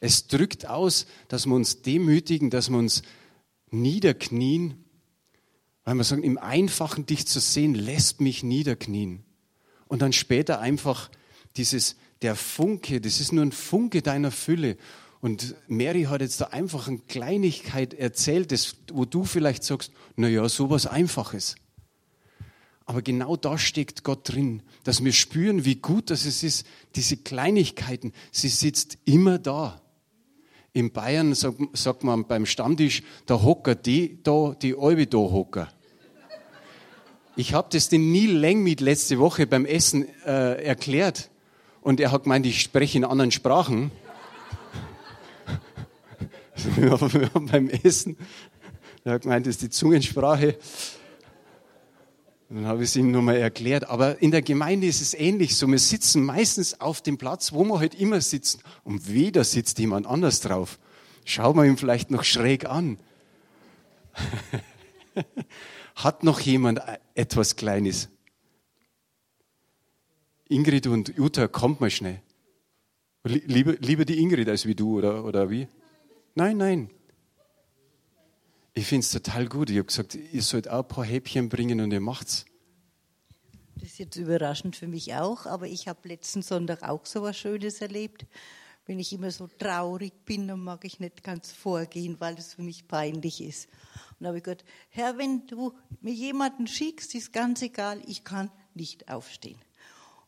Es 0.00 0.26
drückt 0.26 0.66
aus, 0.66 1.06
dass 1.28 1.46
wir 1.46 1.54
uns 1.54 1.82
demütigen, 1.82 2.50
dass 2.50 2.70
wir 2.70 2.78
uns 2.78 3.02
niederknien, 3.70 4.84
weil 5.84 5.94
wir 5.94 6.04
sagen, 6.04 6.22
im 6.22 6.38
Einfachen 6.38 7.06
dich 7.06 7.26
zu 7.26 7.40
sehen, 7.40 7.74
lässt 7.74 8.20
mich 8.20 8.42
niederknien. 8.42 9.24
Und 9.88 10.02
dann 10.02 10.12
später 10.12 10.60
einfach 10.60 11.10
dieses, 11.56 11.96
der 12.22 12.34
Funke, 12.34 13.00
das 13.00 13.20
ist 13.20 13.32
nur 13.32 13.44
ein 13.44 13.52
Funke 13.52 14.02
deiner 14.02 14.30
Fülle. 14.30 14.76
Und 15.20 15.54
Mary 15.68 16.04
hat 16.04 16.20
jetzt 16.20 16.40
da 16.40 16.46
einfach 16.46 16.88
eine 16.88 16.98
Kleinigkeit 16.98 17.94
erzählt, 17.94 18.52
das, 18.52 18.76
wo 18.92 19.04
du 19.04 19.24
vielleicht 19.24 19.64
sagst, 19.64 19.92
na 20.16 20.28
ja, 20.28 20.48
sowas 20.48 20.86
Einfaches. 20.86 21.56
Aber 22.84 23.02
genau 23.02 23.36
da 23.36 23.58
steckt 23.58 24.04
Gott 24.04 24.32
drin, 24.32 24.62
dass 24.84 25.04
wir 25.04 25.12
spüren, 25.12 25.64
wie 25.64 25.76
gut 25.76 26.10
das 26.10 26.24
ist, 26.24 26.66
diese 26.94 27.16
Kleinigkeiten, 27.16 28.12
sie 28.30 28.48
sitzt 28.48 28.98
immer 29.04 29.38
da. 29.38 29.82
In 30.76 30.90
Bayern 30.90 31.34
sagt, 31.34 31.56
sagt 31.72 32.04
man 32.04 32.26
beim 32.26 32.44
Stammtisch, 32.44 33.02
da 33.24 33.40
hocker 33.42 33.74
die 33.74 34.22
da, 34.22 34.54
die 34.60 34.76
Albe 34.76 35.06
da 35.06 35.16
hocker. 35.16 35.68
Ich 37.34 37.54
habe 37.54 37.68
das 37.72 37.88
den 37.88 38.12
Neil 38.12 38.36
Langmead 38.36 38.82
letzte 38.82 39.18
Woche 39.18 39.46
beim 39.46 39.64
Essen 39.64 40.06
äh, 40.26 40.62
erklärt 40.62 41.30
und 41.80 41.98
er 41.98 42.12
hat 42.12 42.24
gemeint, 42.24 42.44
ich 42.44 42.60
spreche 42.60 42.98
in 42.98 43.06
anderen 43.06 43.30
Sprachen. 43.30 43.90
beim 47.50 47.70
Essen, 47.70 48.18
er 49.02 49.14
hat 49.14 49.22
gemeint, 49.22 49.46
das 49.46 49.54
ist 49.54 49.62
die 49.62 49.70
Zungensprache. 49.70 50.58
Dann 52.48 52.66
habe 52.66 52.84
ich 52.84 52.90
es 52.90 52.96
ihm 52.96 53.10
nochmal 53.10 53.36
erklärt. 53.36 53.88
Aber 53.88 54.22
in 54.22 54.30
der 54.30 54.42
Gemeinde 54.42 54.86
ist 54.86 55.00
es 55.00 55.14
ähnlich 55.14 55.56
so. 55.56 55.66
Wir 55.66 55.78
sitzen 55.78 56.24
meistens 56.24 56.80
auf 56.80 57.00
dem 57.02 57.18
Platz, 57.18 57.52
wo 57.52 57.64
wir 57.64 57.80
halt 57.80 57.94
immer 57.94 58.20
sitzen. 58.20 58.60
Und 58.84 59.12
weder 59.12 59.42
sitzt 59.42 59.78
jemand 59.78 60.06
anders 60.06 60.40
drauf. 60.40 60.78
Schauen 61.24 61.56
wir 61.56 61.64
ihn 61.64 61.76
vielleicht 61.76 62.10
noch 62.10 62.22
schräg 62.22 62.66
an. 62.66 62.98
Hat 65.96 66.22
noch 66.22 66.40
jemand 66.40 66.80
etwas 67.14 67.56
Kleines? 67.56 68.08
Ingrid 70.48 70.86
und 70.86 71.16
Jutta, 71.16 71.48
kommt 71.48 71.80
mal 71.80 71.90
schnell. 71.90 72.20
Lieber, 73.24 73.72
lieber 73.80 74.04
die 74.04 74.20
Ingrid 74.20 74.48
als 74.48 74.66
wie 74.66 74.76
du, 74.76 74.98
oder, 74.98 75.24
oder 75.24 75.50
wie? 75.50 75.66
Nein, 76.36 76.58
nein. 76.58 76.90
Ich 78.78 78.88
finde 78.88 79.06
es 79.06 79.10
total 79.10 79.48
gut. 79.48 79.70
Ich 79.70 79.78
habe 79.78 79.86
gesagt, 79.86 80.14
ihr 80.14 80.42
sollt 80.42 80.68
auch 80.68 80.82
ein 80.82 80.88
paar 80.88 81.04
Häppchen 81.06 81.48
bringen 81.48 81.80
und 81.80 81.92
ihr 81.92 82.00
macht's. 82.00 82.44
Das 83.76 83.84
ist 83.84 83.98
jetzt 83.98 84.16
überraschend 84.16 84.76
für 84.76 84.86
mich 84.86 85.14
auch, 85.14 85.46
aber 85.46 85.66
ich 85.66 85.88
habe 85.88 86.06
letzten 86.06 86.42
Sonntag 86.42 86.82
auch 86.82 87.06
so 87.06 87.22
was 87.22 87.38
Schönes 87.38 87.80
erlebt. 87.80 88.26
Wenn 88.84 88.98
ich 88.98 89.14
immer 89.14 89.30
so 89.30 89.46
traurig 89.46 90.12
bin, 90.26 90.46
dann 90.46 90.60
mag 90.60 90.84
ich 90.84 91.00
nicht 91.00 91.24
ganz 91.24 91.52
vorgehen, 91.52 92.16
weil 92.18 92.34
es 92.34 92.52
für 92.52 92.62
mich 92.62 92.86
peinlich 92.86 93.40
ist. 93.40 93.70
Und 94.18 94.24
da 94.24 94.26
habe 94.28 94.38
ich 94.38 94.44
gesagt, 94.44 94.66
Herr, 94.90 95.16
wenn 95.16 95.46
du 95.46 95.72
mir 96.02 96.12
jemanden 96.12 96.66
schickst, 96.66 97.14
ist 97.14 97.32
ganz 97.32 97.62
egal, 97.62 98.02
ich 98.06 98.24
kann 98.24 98.50
nicht 98.74 99.08
aufstehen. 99.08 99.58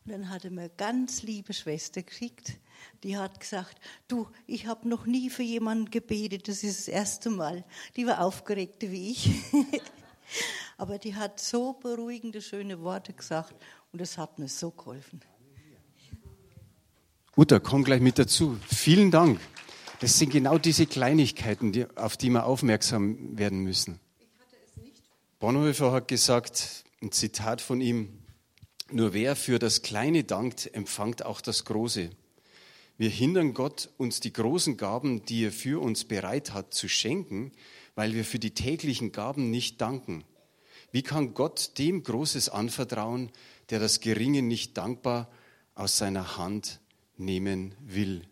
Und 0.09 0.13
dann 0.23 0.29
hat 0.31 0.43
er 0.43 0.49
mir 0.49 0.61
eine 0.61 0.71
ganz 0.75 1.21
liebe 1.21 1.53
Schwester 1.53 2.01
geschickt, 2.01 2.57
die 3.03 3.15
hat 3.15 3.39
gesagt, 3.39 3.79
du, 4.07 4.25
ich 4.47 4.65
habe 4.65 4.89
noch 4.89 5.05
nie 5.05 5.29
für 5.29 5.43
jemanden 5.43 5.91
gebetet, 5.91 6.47
das 6.47 6.63
ist 6.63 6.79
das 6.79 6.87
erste 6.87 7.29
Mal. 7.29 7.63
Die 7.95 8.07
war 8.07 8.21
aufgeregter 8.21 8.89
wie 8.89 9.11
ich. 9.11 9.29
Aber 10.77 10.97
die 10.97 11.13
hat 11.13 11.39
so 11.39 11.73
beruhigende, 11.73 12.41
schöne 12.41 12.81
Worte 12.81 13.13
gesagt 13.13 13.53
und 13.91 14.01
das 14.01 14.17
hat 14.17 14.39
mir 14.39 14.47
so 14.47 14.71
geholfen. 14.71 15.21
Uta, 17.37 17.59
komm 17.59 17.83
gleich 17.83 18.01
mit 18.01 18.17
dazu. 18.17 18.57
Vielen 18.67 19.11
Dank. 19.11 19.39
Das 19.99 20.17
sind 20.17 20.31
genau 20.31 20.57
diese 20.57 20.87
Kleinigkeiten, 20.87 21.71
die, 21.71 21.85
auf 21.95 22.17
die 22.17 22.31
wir 22.31 22.47
aufmerksam 22.47 23.37
werden 23.37 23.59
müssen. 23.59 23.99
Bonhoeffer 25.37 25.91
hat 25.91 26.07
gesagt, 26.07 26.83
ein 26.99 27.11
Zitat 27.11 27.61
von 27.61 27.79
ihm, 27.79 28.18
nur 28.91 29.13
wer 29.13 29.35
für 29.35 29.59
das 29.59 29.81
Kleine 29.81 30.23
dankt, 30.23 30.73
empfangt 30.73 31.25
auch 31.25 31.41
das 31.41 31.65
Große. 31.65 32.09
Wir 32.97 33.09
hindern 33.09 33.53
Gott, 33.53 33.89
uns 33.97 34.19
die 34.19 34.33
großen 34.33 34.75
Gaben, 34.75 35.23
die 35.25 35.45
er 35.45 35.51
für 35.51 35.81
uns 35.81 36.03
bereit 36.03 36.53
hat, 36.53 36.73
zu 36.73 36.89
schenken, 36.89 37.51
weil 37.95 38.13
wir 38.13 38.25
für 38.25 38.39
die 38.39 38.51
täglichen 38.51 39.11
Gaben 39.11 39.49
nicht 39.51 39.79
danken. 39.79 40.23
Wie 40.91 41.01
kann 41.01 41.33
Gott 41.33 41.77
dem 41.77 42.03
Großes 42.03 42.49
anvertrauen, 42.49 43.31
der 43.69 43.79
das 43.79 43.99
Geringe 43.99 44.41
nicht 44.41 44.77
dankbar 44.77 45.29
aus 45.75 45.97
seiner 45.97 46.37
Hand 46.37 46.79
nehmen 47.17 47.75
will? 47.85 48.23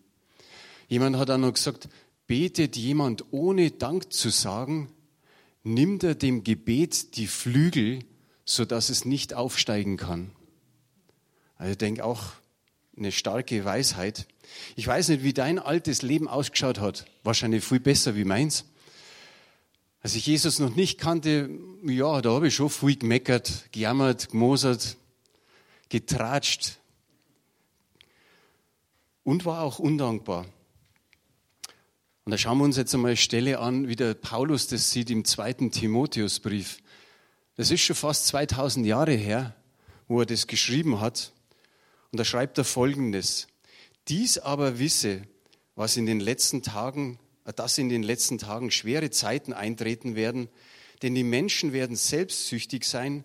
Jemand 0.87 1.17
hat 1.17 1.29
auch 1.29 1.37
noch 1.37 1.53
gesagt, 1.53 1.87
betet 2.27 2.75
jemand 2.75 3.25
ohne 3.31 3.71
Dank 3.71 4.11
zu 4.11 4.29
sagen, 4.29 4.91
nimmt 5.63 6.03
er 6.03 6.15
dem 6.15 6.43
Gebet 6.43 7.15
die 7.15 7.27
Flügel, 7.27 7.99
sodass 8.45 8.89
es 8.89 9.05
nicht 9.05 9.33
aufsteigen 9.33 9.97
kann. 9.97 10.31
Also 11.57 11.71
ich 11.71 11.77
denke 11.77 12.03
auch 12.03 12.23
eine 12.95 13.11
starke 13.11 13.63
Weisheit. 13.65 14.27
Ich 14.75 14.87
weiß 14.87 15.09
nicht, 15.09 15.23
wie 15.23 15.33
dein 15.33 15.59
altes 15.59 16.01
Leben 16.01 16.27
ausgeschaut 16.27 16.79
hat. 16.79 17.05
Wahrscheinlich 17.23 17.63
viel 17.63 17.79
besser 17.79 18.15
wie 18.15 18.25
meins. 18.25 18.65
Als 20.01 20.15
ich 20.15 20.25
Jesus 20.25 20.59
noch 20.59 20.75
nicht 20.75 20.99
kannte, 20.99 21.49
ja, 21.83 22.21
da 22.21 22.31
habe 22.31 22.47
ich 22.47 22.55
schon 22.55 22.69
viel 22.69 22.95
gemeckert, 22.95 23.71
gejammert, 23.71 24.29
gemosert, 24.29 24.97
getratscht 25.89 26.77
und 29.23 29.45
war 29.45 29.61
auch 29.61 29.79
undankbar. 29.79 30.45
Und 32.23 32.31
da 32.31 32.37
schauen 32.37 32.57
wir 32.57 32.65
uns 32.65 32.77
jetzt 32.77 32.93
einmal 32.93 33.11
eine 33.11 33.17
Stelle 33.17 33.59
an, 33.59 33.87
wie 33.87 33.95
der 33.95 34.13
Paulus 34.13 34.67
das 34.67 34.91
sieht 34.91 35.09
im 35.09 35.25
zweiten 35.25 35.71
Timotheusbrief. 35.71 36.79
Das 37.55 37.71
ist 37.71 37.81
schon 37.81 37.95
fast 37.95 38.27
2000 38.27 38.85
Jahre 38.85 39.13
her, 39.13 39.55
wo 40.07 40.19
er 40.19 40.25
das 40.25 40.47
geschrieben 40.47 40.99
hat. 40.99 41.31
Und 42.17 42.21
da 42.21 42.25
schreibt 42.25 42.57
er 42.57 42.63
Folgendes. 42.63 43.47
Dies 44.07 44.39
aber 44.39 44.79
wisse, 44.79 45.21
was 45.75 45.97
in 45.97 46.07
den 46.07 46.19
letzten 46.19 46.63
Tagen 46.63 47.19
dass 47.55 47.77
in 47.77 47.89
den 47.89 48.01
letzten 48.01 48.39
Tagen 48.39 48.71
schwere 48.71 49.12
Zeiten 49.12 49.53
eintreten 49.53 50.15
werden, 50.15 50.50
denn 51.03 51.13
die 51.13 51.24
Menschen 51.24 51.74
werden 51.74 51.95
selbstsüchtig 51.95 52.86
sein, 52.86 53.24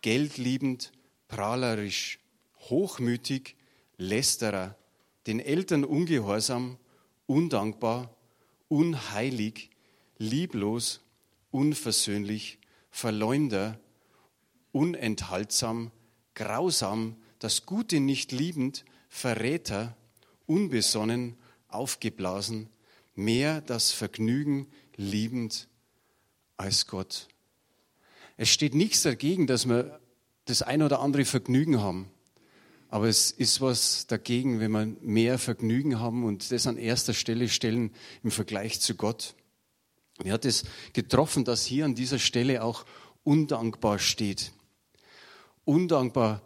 geldliebend, 0.00 0.92
prahlerisch, 1.28 2.20
hochmütig, 2.70 3.54
lästerer, 3.98 4.78
den 5.26 5.38
Eltern 5.38 5.84
ungehorsam, 5.84 6.78
undankbar, 7.26 8.16
unheilig, 8.68 9.68
lieblos, 10.16 11.02
unversöhnlich, 11.50 12.58
Verleumder, 12.90 13.78
unenthaltsam, 14.72 15.92
grausam, 16.34 17.16
das 17.42 17.66
Gute 17.66 17.98
nicht 17.98 18.30
liebend, 18.30 18.84
Verräter, 19.08 19.96
unbesonnen, 20.46 21.36
aufgeblasen, 21.68 22.68
mehr 23.14 23.60
das 23.60 23.90
Vergnügen 23.90 24.68
liebend 24.96 25.68
als 26.56 26.86
Gott. 26.86 27.28
Es 28.36 28.48
steht 28.48 28.74
nichts 28.74 29.02
dagegen, 29.02 29.46
dass 29.46 29.68
wir 29.68 30.00
das 30.44 30.62
ein 30.62 30.82
oder 30.82 31.00
andere 31.00 31.24
Vergnügen 31.24 31.80
haben. 31.80 32.10
Aber 32.88 33.08
es 33.08 33.30
ist 33.30 33.60
was 33.60 34.06
dagegen, 34.06 34.60
wenn 34.60 34.70
wir 34.70 34.86
mehr 35.00 35.38
Vergnügen 35.38 35.98
haben 35.98 36.24
und 36.24 36.52
das 36.52 36.66
an 36.66 36.76
erster 36.76 37.14
Stelle 37.14 37.48
stellen 37.48 37.90
im 38.22 38.30
Vergleich 38.30 38.80
zu 38.80 38.94
Gott. 38.94 39.34
Mir 40.22 40.32
hat 40.32 40.44
es 40.44 40.64
getroffen, 40.92 41.44
dass 41.44 41.64
hier 41.64 41.86
an 41.86 41.94
dieser 41.94 42.18
Stelle 42.18 42.62
auch 42.62 42.84
undankbar 43.24 43.98
steht. 43.98 44.52
Undankbar. 45.64 46.42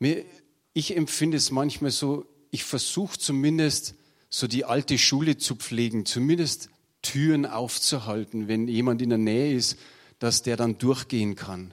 Ich 0.00 0.96
empfinde 0.96 1.36
es 1.36 1.50
manchmal 1.50 1.90
so, 1.90 2.26
ich 2.50 2.64
versuche 2.64 3.18
zumindest 3.18 3.94
so 4.30 4.46
die 4.46 4.64
alte 4.64 4.98
Schule 4.98 5.36
zu 5.36 5.56
pflegen, 5.56 6.06
zumindest 6.06 6.70
Türen 7.02 7.46
aufzuhalten, 7.46 8.48
wenn 8.48 8.68
jemand 8.68 9.02
in 9.02 9.10
der 9.10 9.18
Nähe 9.18 9.54
ist, 9.54 9.78
dass 10.18 10.42
der 10.42 10.56
dann 10.56 10.78
durchgehen 10.78 11.36
kann. 11.36 11.72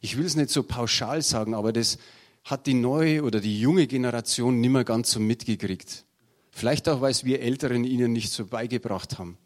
Ich 0.00 0.16
will 0.16 0.24
es 0.24 0.36
nicht 0.36 0.50
so 0.50 0.62
pauschal 0.62 1.22
sagen, 1.22 1.54
aber 1.54 1.72
das 1.72 1.98
hat 2.44 2.66
die 2.66 2.74
neue 2.74 3.22
oder 3.22 3.40
die 3.40 3.60
junge 3.60 3.86
Generation 3.86 4.60
nicht 4.60 4.70
mehr 4.70 4.84
ganz 4.84 5.12
so 5.12 5.20
mitgekriegt. 5.20 6.04
Vielleicht 6.50 6.88
auch, 6.88 7.00
weil 7.00 7.12
es 7.12 7.24
wir 7.24 7.40
Älteren 7.40 7.84
ihnen 7.84 8.12
nicht 8.12 8.32
so 8.32 8.46
beigebracht 8.46 9.18
haben. 9.18 9.38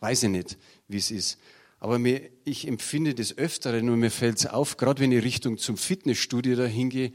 Weiß 0.00 0.22
ich 0.22 0.30
nicht, 0.30 0.56
wie 0.88 0.96
es 0.96 1.10
ist. 1.10 1.38
Aber 1.78 1.98
mir, 1.98 2.22
ich 2.44 2.66
empfinde 2.66 3.14
das 3.14 3.36
Öfteren 3.36 3.88
und 3.90 4.00
mir 4.00 4.10
fällt 4.10 4.38
es 4.38 4.46
auf, 4.46 4.76
gerade 4.76 5.00
wenn 5.00 5.12
ich 5.12 5.24
Richtung 5.24 5.58
zum 5.58 5.76
Fitnessstudio 5.76 6.56
dahin 6.56 6.90
gehe, 6.90 7.12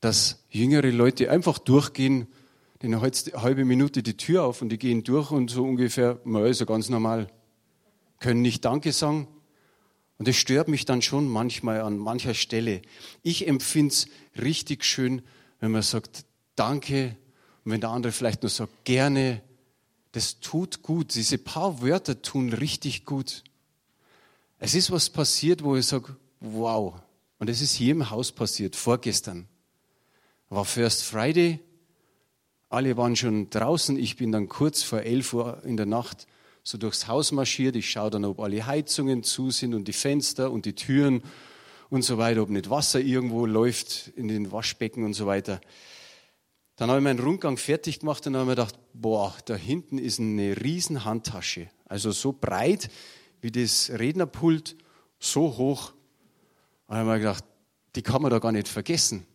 dass 0.00 0.44
jüngere 0.50 0.90
Leute 0.90 1.30
einfach 1.30 1.58
durchgehen, 1.58 2.26
denen 2.82 3.00
halt 3.00 3.30
eine 3.32 3.42
halbe 3.42 3.64
Minute 3.64 4.02
die 4.02 4.16
Tür 4.16 4.44
auf 4.44 4.62
und 4.62 4.70
die 4.70 4.78
gehen 4.78 5.04
durch 5.04 5.30
und 5.30 5.50
so 5.50 5.64
ungefähr, 5.64 6.18
na, 6.24 6.52
so 6.52 6.66
ganz 6.66 6.88
normal. 6.88 7.28
Können 8.18 8.42
nicht 8.42 8.64
Danke 8.64 8.92
sagen. 8.92 9.28
Und 10.18 10.28
das 10.28 10.36
stört 10.36 10.68
mich 10.68 10.84
dann 10.84 11.00
schon 11.00 11.28
manchmal 11.28 11.80
an 11.80 11.96
mancher 11.96 12.34
Stelle. 12.34 12.82
Ich 13.22 13.48
empfinde 13.48 13.92
es 13.92 14.06
richtig 14.40 14.84
schön, 14.84 15.22
wenn 15.60 15.70
man 15.70 15.82
sagt 15.82 16.24
Danke 16.56 17.16
und 17.64 17.72
wenn 17.72 17.80
der 17.80 17.90
andere 17.90 18.12
vielleicht 18.12 18.42
nur 18.42 18.50
sagt 18.50 18.84
gerne. 18.84 19.42
Das 20.12 20.40
tut 20.40 20.82
gut. 20.82 21.14
Diese 21.14 21.38
paar 21.38 21.80
Wörter 21.82 22.20
tun 22.20 22.52
richtig 22.52 23.04
gut. 23.04 23.44
Es 24.58 24.74
ist 24.74 24.90
was 24.90 25.08
passiert, 25.08 25.64
wo 25.64 25.76
ich 25.76 25.86
sage, 25.86 26.16
wow. 26.40 27.00
Und 27.38 27.48
es 27.48 27.62
ist 27.62 27.72
hier 27.72 27.92
im 27.92 28.10
Haus 28.10 28.30
passiert, 28.32 28.76
vorgestern. 28.76 29.48
War 30.50 30.64
First 30.64 31.04
Friday, 31.04 31.60
alle 32.68 32.96
waren 32.96 33.14
schon 33.14 33.50
draußen. 33.50 33.96
Ich 33.96 34.16
bin 34.16 34.32
dann 34.32 34.48
kurz 34.48 34.82
vor 34.82 35.00
11 35.00 35.32
Uhr 35.32 35.62
in 35.64 35.76
der 35.76 35.86
Nacht 35.86 36.26
so 36.64 36.76
durchs 36.76 37.06
Haus 37.06 37.30
marschiert. 37.30 37.76
Ich 37.76 37.88
schaue 37.88 38.10
dann, 38.10 38.24
ob 38.24 38.40
alle 38.40 38.66
Heizungen 38.66 39.22
zu 39.22 39.52
sind 39.52 39.74
und 39.74 39.86
die 39.86 39.92
Fenster 39.92 40.50
und 40.50 40.66
die 40.66 40.74
Türen 40.74 41.22
und 41.88 42.02
so 42.02 42.18
weiter, 42.18 42.42
ob 42.42 42.50
nicht 42.50 42.68
Wasser 42.68 42.98
irgendwo 43.00 43.46
läuft 43.46 44.08
in 44.16 44.26
den 44.26 44.50
Waschbecken 44.50 45.04
und 45.04 45.14
so 45.14 45.26
weiter. 45.26 45.60
Dann 46.74 46.90
habe 46.90 46.98
ich 46.98 47.04
meinen 47.04 47.20
Rundgang 47.20 47.56
fertig 47.56 48.00
gemacht 48.00 48.26
und 48.26 48.34
habe 48.34 48.46
mir 48.46 48.56
gedacht, 48.56 48.76
boah, 48.92 49.36
da 49.44 49.54
hinten 49.54 49.98
ist 49.98 50.18
eine 50.18 50.60
riesen 50.60 51.04
Handtasche. 51.04 51.70
Also 51.84 52.10
so 52.10 52.32
breit 52.32 52.90
wie 53.40 53.52
das 53.52 53.88
Rednerpult, 53.90 54.74
so 55.20 55.56
hoch. 55.56 55.92
Und 56.88 56.96
habe 56.96 57.08
mir 57.08 57.18
gedacht, 57.18 57.44
die 57.94 58.02
kann 58.02 58.20
man 58.20 58.32
da 58.32 58.40
gar 58.40 58.50
nicht 58.50 58.66
vergessen. 58.66 59.26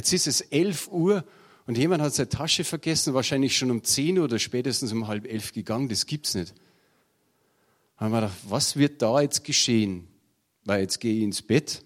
Jetzt 0.00 0.14
ist 0.14 0.26
es 0.26 0.40
11 0.40 0.88
Uhr 0.90 1.24
und 1.66 1.76
jemand 1.76 2.00
hat 2.00 2.14
seine 2.14 2.30
Tasche 2.30 2.64
vergessen, 2.64 3.12
wahrscheinlich 3.12 3.54
schon 3.54 3.70
um 3.70 3.84
10 3.84 4.16
Uhr 4.16 4.24
oder 4.24 4.38
spätestens 4.38 4.92
um 4.92 5.08
halb 5.08 5.30
elf 5.30 5.52
gegangen. 5.52 5.90
Das 5.90 6.06
gibt's 6.06 6.34
nicht. 6.34 6.54
Da 7.98 8.06
haben 8.06 8.12
wir 8.12 8.22
gedacht, 8.22 8.38
was 8.48 8.76
wird 8.76 9.02
da 9.02 9.20
jetzt 9.20 9.44
geschehen? 9.44 10.08
Weil 10.64 10.80
jetzt 10.80 11.00
gehe 11.00 11.14
ich 11.16 11.22
ins 11.22 11.42
Bett. 11.42 11.84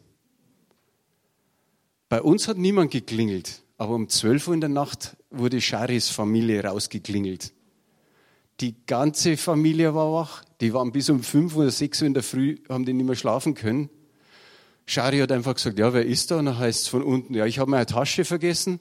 Bei 2.09 2.23
uns 2.23 2.47
hat 2.47 2.57
niemand 2.57 2.93
geklingelt, 2.93 3.65
aber 3.79 3.97
um 3.97 4.09
12 4.09 4.47
Uhr 4.47 4.55
in 4.55 4.61
der 4.61 4.71
Nacht 4.71 5.17
wurde 5.31 5.61
Charis 5.61 6.09
Familie 6.09 6.63
rausgeklingelt. 6.63 7.53
Die 8.61 8.77
ganze 8.87 9.37
Familie 9.37 9.93
war 9.93 10.13
wach. 10.13 10.45
Die 10.61 10.73
waren 10.73 10.93
bis 10.93 11.11
um 11.11 11.21
5 11.21 11.57
oder 11.57 11.73
6 11.73 12.03
Uhr 12.03 12.07
in 12.07 12.15
der 12.15 12.23
Früh, 12.23 12.59
haben 12.69 12.85
die 12.85 12.93
nicht 12.93 13.07
mehr 13.07 13.17
schlafen 13.17 13.55
können. 13.55 13.91
Shari 14.87 15.19
hat 15.19 15.33
einfach 15.33 15.55
gesagt, 15.55 15.79
ja, 15.79 15.93
wer 15.95 16.05
ist 16.05 16.31
da? 16.31 16.39
Und 16.39 16.47
dann 16.47 16.59
heißt 16.59 16.83
es 16.83 16.89
von 16.89 17.03
unten, 17.03 17.35
ja, 17.35 17.47
ich 17.47 17.59
habe 17.59 17.71
meine 17.71 17.87
Tasche 17.87 18.25
vergessen. 18.25 18.81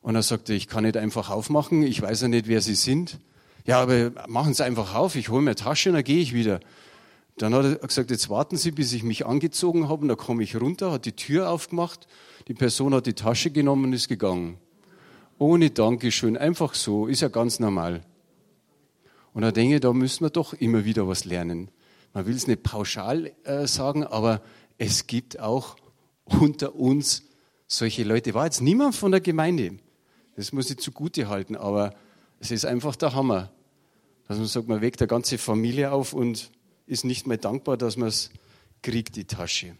Und 0.00 0.14
er 0.14 0.22
sagte, 0.22 0.54
ich 0.54 0.68
kann 0.68 0.84
nicht 0.84 0.96
einfach 0.96 1.28
aufmachen, 1.30 1.82
ich 1.82 2.00
weiß 2.00 2.22
ja 2.22 2.28
nicht, 2.28 2.48
wer 2.48 2.60
Sie 2.60 2.74
sind. 2.74 3.18
Ja, 3.66 3.82
aber 3.82 4.12
machen 4.26 4.54
Sie 4.54 4.64
einfach 4.64 4.94
auf, 4.94 5.16
ich 5.16 5.28
hole 5.28 5.42
mir 5.42 5.54
Tasche 5.54 5.90
und 5.90 5.96
dann 5.96 6.04
gehe 6.04 6.20
ich 6.20 6.32
wieder. 6.32 6.60
Dann 7.36 7.54
hat 7.54 7.64
er 7.64 7.86
gesagt, 7.86 8.10
jetzt 8.10 8.30
warten 8.30 8.56
Sie, 8.56 8.70
bis 8.70 8.92
ich 8.92 9.02
mich 9.02 9.26
angezogen 9.26 9.88
habe 9.88 10.02
und 10.02 10.08
dann 10.08 10.16
komme 10.16 10.42
ich 10.42 10.58
runter, 10.58 10.92
hat 10.92 11.04
die 11.04 11.12
Tür 11.12 11.50
aufgemacht, 11.50 12.06
die 12.48 12.54
Person 12.54 12.94
hat 12.94 13.06
die 13.06 13.12
Tasche 13.12 13.50
genommen 13.50 13.84
und 13.84 13.92
ist 13.92 14.08
gegangen. 14.08 14.58
Ohne 15.38 15.70
Dankeschön, 15.70 16.36
einfach 16.36 16.74
so, 16.74 17.06
ist 17.06 17.20
ja 17.20 17.28
ganz 17.28 17.60
normal. 17.60 18.02
Und 19.34 19.42
da 19.42 19.52
denke 19.52 19.78
da 19.78 19.92
müssen 19.92 20.24
wir 20.24 20.30
doch 20.30 20.54
immer 20.54 20.84
wieder 20.84 21.06
was 21.06 21.24
lernen. 21.24 21.70
Man 22.12 22.26
will 22.26 22.34
es 22.34 22.46
nicht 22.46 22.62
pauschal 22.62 23.32
äh, 23.44 23.66
sagen, 23.66 24.04
aber 24.04 24.42
es 24.78 25.06
gibt 25.06 25.38
auch 25.40 25.76
unter 26.24 26.74
uns 26.74 27.24
solche 27.66 28.04
Leute. 28.04 28.34
War 28.34 28.46
jetzt 28.46 28.60
niemand 28.60 28.94
von 28.94 29.10
der 29.10 29.20
Gemeinde. 29.20 29.78
Das 30.36 30.52
muss 30.52 30.70
ich 30.70 30.78
zugute 30.78 31.28
halten, 31.28 31.56
aber 31.56 31.94
es 32.40 32.50
ist 32.50 32.64
einfach 32.64 32.96
der 32.96 33.14
Hammer. 33.14 33.50
Dass 34.26 34.38
man 34.38 34.46
sagt, 34.46 34.68
man 34.68 34.80
weckt 34.80 35.00
der 35.00 35.06
ganze 35.06 35.38
Familie 35.38 35.92
auf 35.92 36.12
und 36.12 36.50
ist 36.86 37.04
nicht 37.04 37.26
mehr 37.26 37.38
dankbar, 37.38 37.76
dass 37.76 37.96
man 37.96 38.08
es 38.08 38.30
kriegt, 38.82 39.16
die 39.16 39.24
Tasche. 39.24 39.74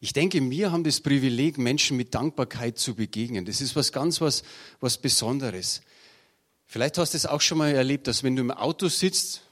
Ich 0.00 0.12
denke, 0.12 0.50
wir 0.50 0.72
haben 0.72 0.84
das 0.84 1.00
Privileg, 1.00 1.56
Menschen 1.56 1.96
mit 1.96 2.14
Dankbarkeit 2.14 2.78
zu 2.78 2.94
begegnen. 2.94 3.44
Das 3.44 3.60
ist 3.60 3.76
was 3.76 3.92
ganz 3.92 4.20
was, 4.20 4.42
was 4.80 4.98
Besonderes. 4.98 5.80
Vielleicht 6.66 6.98
hast 6.98 7.14
du 7.14 7.16
es 7.16 7.26
auch 7.26 7.40
schon 7.40 7.58
mal 7.58 7.72
erlebt, 7.72 8.06
dass 8.06 8.22
wenn 8.22 8.36
du 8.36 8.42
im 8.42 8.50
Auto 8.50 8.88
sitzt 8.88 9.42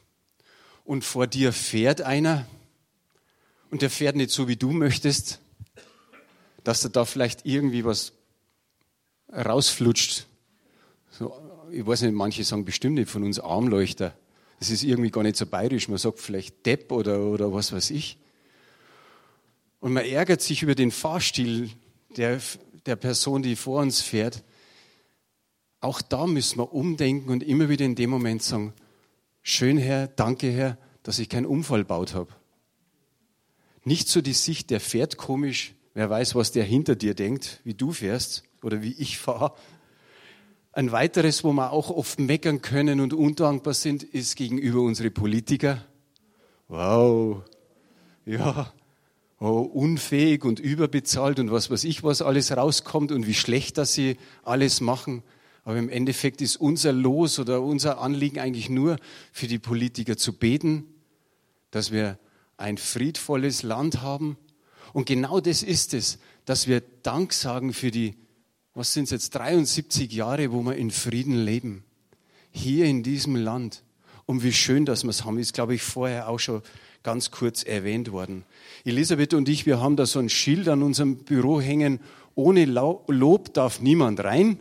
und 0.84 1.04
vor 1.04 1.26
dir 1.26 1.52
fährt 1.52 2.02
einer 2.02 2.46
und 3.70 3.82
der 3.82 3.90
fährt 3.90 4.16
nicht 4.16 4.30
so, 4.30 4.46
wie 4.46 4.56
du 4.56 4.70
möchtest, 4.70 5.40
dass 6.62 6.80
da, 6.82 6.88
da 6.88 7.04
vielleicht 7.04 7.44
irgendwie 7.44 7.84
was 7.84 8.12
rausflutscht. 9.32 10.26
So, 11.10 11.34
ich 11.72 11.86
weiß 11.86 12.02
nicht, 12.02 12.14
manche 12.14 12.44
sagen 12.44 12.64
bestimmt 12.64 12.94
nicht 12.94 13.10
von 13.10 13.24
uns 13.24 13.40
Armleuchter. 13.40 14.16
Das 14.60 14.70
ist 14.70 14.84
irgendwie 14.84 15.10
gar 15.10 15.22
nicht 15.22 15.36
so 15.36 15.46
bayerisch. 15.46 15.88
Man 15.88 15.98
sagt 15.98 16.20
vielleicht 16.20 16.64
Depp 16.64 16.92
oder, 16.92 17.20
oder 17.20 17.52
was 17.52 17.72
weiß 17.72 17.90
ich. 17.90 18.16
Und 19.80 19.92
man 19.92 20.04
ärgert 20.04 20.40
sich 20.40 20.62
über 20.62 20.74
den 20.74 20.90
Fahrstil 20.90 21.70
der, 22.16 22.40
der 22.86 22.96
Person, 22.96 23.42
die 23.42 23.56
vor 23.56 23.82
uns 23.82 24.00
fährt. 24.00 24.42
Auch 25.80 26.00
da 26.00 26.26
müssen 26.26 26.58
wir 26.58 26.72
umdenken 26.72 27.30
und 27.30 27.42
immer 27.42 27.68
wieder 27.68 27.84
in 27.84 27.94
dem 27.94 28.08
Moment 28.08 28.42
sagen, 28.42 28.72
schön 29.44 29.78
Herr, 29.78 30.08
danke 30.08 30.50
Herr, 30.50 30.76
dass 31.04 31.20
ich 31.20 31.28
keinen 31.28 31.46
Unfall 31.46 31.84
baut 31.84 32.14
habe. 32.14 32.32
Nicht 33.84 34.08
so 34.08 34.20
die 34.20 34.32
Sicht, 34.32 34.70
der 34.70 34.80
fährt 34.80 35.18
komisch, 35.18 35.74
wer 35.92 36.10
weiß, 36.10 36.34
was 36.34 36.50
der 36.50 36.64
hinter 36.64 36.96
dir 36.96 37.14
denkt, 37.14 37.60
wie 37.62 37.74
du 37.74 37.92
fährst, 37.92 38.42
oder 38.64 38.82
wie 38.82 38.94
ich 38.94 39.18
fahre. 39.18 39.52
Ein 40.72 40.90
weiteres, 40.90 41.44
wo 41.44 41.52
wir 41.52 41.70
auch 41.70 41.90
oft 41.90 42.18
meckern 42.18 42.62
können 42.62 43.00
und 43.00 43.12
undankbar 43.12 43.74
sind, 43.74 44.02
ist 44.02 44.34
gegenüber 44.34 44.80
unsere 44.80 45.10
Politiker. 45.10 45.84
Wow, 46.66 47.42
ja, 48.24 48.72
oh, 49.38 49.60
unfähig 49.60 50.44
und 50.44 50.58
überbezahlt 50.58 51.38
und 51.38 51.52
was 51.52 51.70
weiß 51.70 51.84
ich, 51.84 52.02
was 52.02 52.22
alles 52.22 52.56
rauskommt 52.56 53.12
und 53.12 53.26
wie 53.26 53.34
schlecht, 53.34 53.76
dass 53.76 53.92
sie 53.92 54.16
alles 54.42 54.80
machen. 54.80 55.22
Aber 55.64 55.78
im 55.78 55.88
Endeffekt 55.88 56.40
ist 56.40 56.56
unser 56.56 56.92
Los 56.92 57.38
oder 57.38 57.62
unser 57.62 58.00
Anliegen 58.00 58.38
eigentlich 58.38 58.68
nur 58.68 58.96
für 59.32 59.46
die 59.46 59.58
Politiker 59.58 60.16
zu 60.16 60.34
beten, 60.34 60.84
dass 61.70 61.90
wir 61.90 62.18
ein 62.56 62.78
friedvolles 62.78 63.62
Land 63.62 64.02
haben. 64.02 64.36
Und 64.92 65.06
genau 65.06 65.40
das 65.40 65.62
ist 65.62 65.94
es, 65.94 66.18
dass 66.44 66.68
wir 66.68 66.82
Dank 67.02 67.32
sagen 67.32 67.72
für 67.72 67.90
die 67.90 68.14
was 68.74 68.92
sind 68.92 69.04
es 69.04 69.10
jetzt, 69.10 69.34
73 69.36 70.12
Jahre, 70.12 70.52
wo 70.52 70.62
wir 70.62 70.74
in 70.74 70.90
Frieden 70.90 71.44
leben. 71.44 71.84
Hier 72.50 72.86
in 72.86 73.02
diesem 73.02 73.36
Land. 73.36 73.84
Und 74.26 74.42
wie 74.42 74.52
schön, 74.52 74.84
dass 74.84 75.04
wir 75.04 75.10
es 75.10 75.24
haben, 75.24 75.38
ist, 75.38 75.54
glaube 75.54 75.74
ich, 75.74 75.82
vorher 75.82 76.28
auch 76.28 76.38
schon 76.38 76.62
ganz 77.02 77.30
kurz 77.30 77.62
erwähnt 77.62 78.10
worden. 78.10 78.44
Elisabeth 78.84 79.34
und 79.34 79.48
ich, 79.48 79.66
wir 79.66 79.80
haben 79.80 79.96
da 79.96 80.06
so 80.06 80.18
ein 80.18 80.28
Schild 80.28 80.68
an 80.68 80.82
unserem 80.82 81.18
Büro 81.18 81.60
hängen, 81.60 82.00
ohne 82.34 82.64
Lob 82.64 83.54
darf 83.54 83.80
niemand 83.80 84.24
rein 84.24 84.58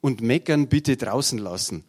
und 0.00 0.20
meckern 0.20 0.68
bitte 0.68 0.96
draußen 0.96 1.38
lassen. 1.38 1.84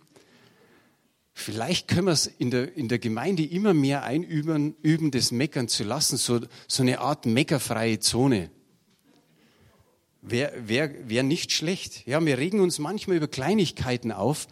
vielleicht 1.34 1.88
können 1.88 2.08
wir 2.08 2.12
es 2.12 2.28
in 2.28 2.52
der, 2.52 2.76
in 2.76 2.88
der 2.88 3.00
Gemeinde 3.00 3.44
immer 3.44 3.74
mehr 3.74 4.04
einüben, 4.04 4.76
üben, 4.82 5.12
das 5.12 5.32
Meckern 5.32 5.68
zu 5.68 5.84
lassen, 5.84 6.18
so, 6.18 6.42
so 6.68 6.84
eine 6.84 7.00
Art 7.00 7.26
meckerfreie 7.26 8.00
Zone. 8.00 8.52
Wäre 10.22 10.54
wär, 10.68 11.10
wär 11.10 11.24
nicht 11.24 11.52
schlecht. 11.52 12.06
Ja, 12.06 12.24
wir 12.24 12.38
regen 12.38 12.60
uns 12.60 12.78
manchmal 12.78 13.18
über 13.18 13.28
Kleinigkeiten 13.28 14.12
auf. 14.12 14.48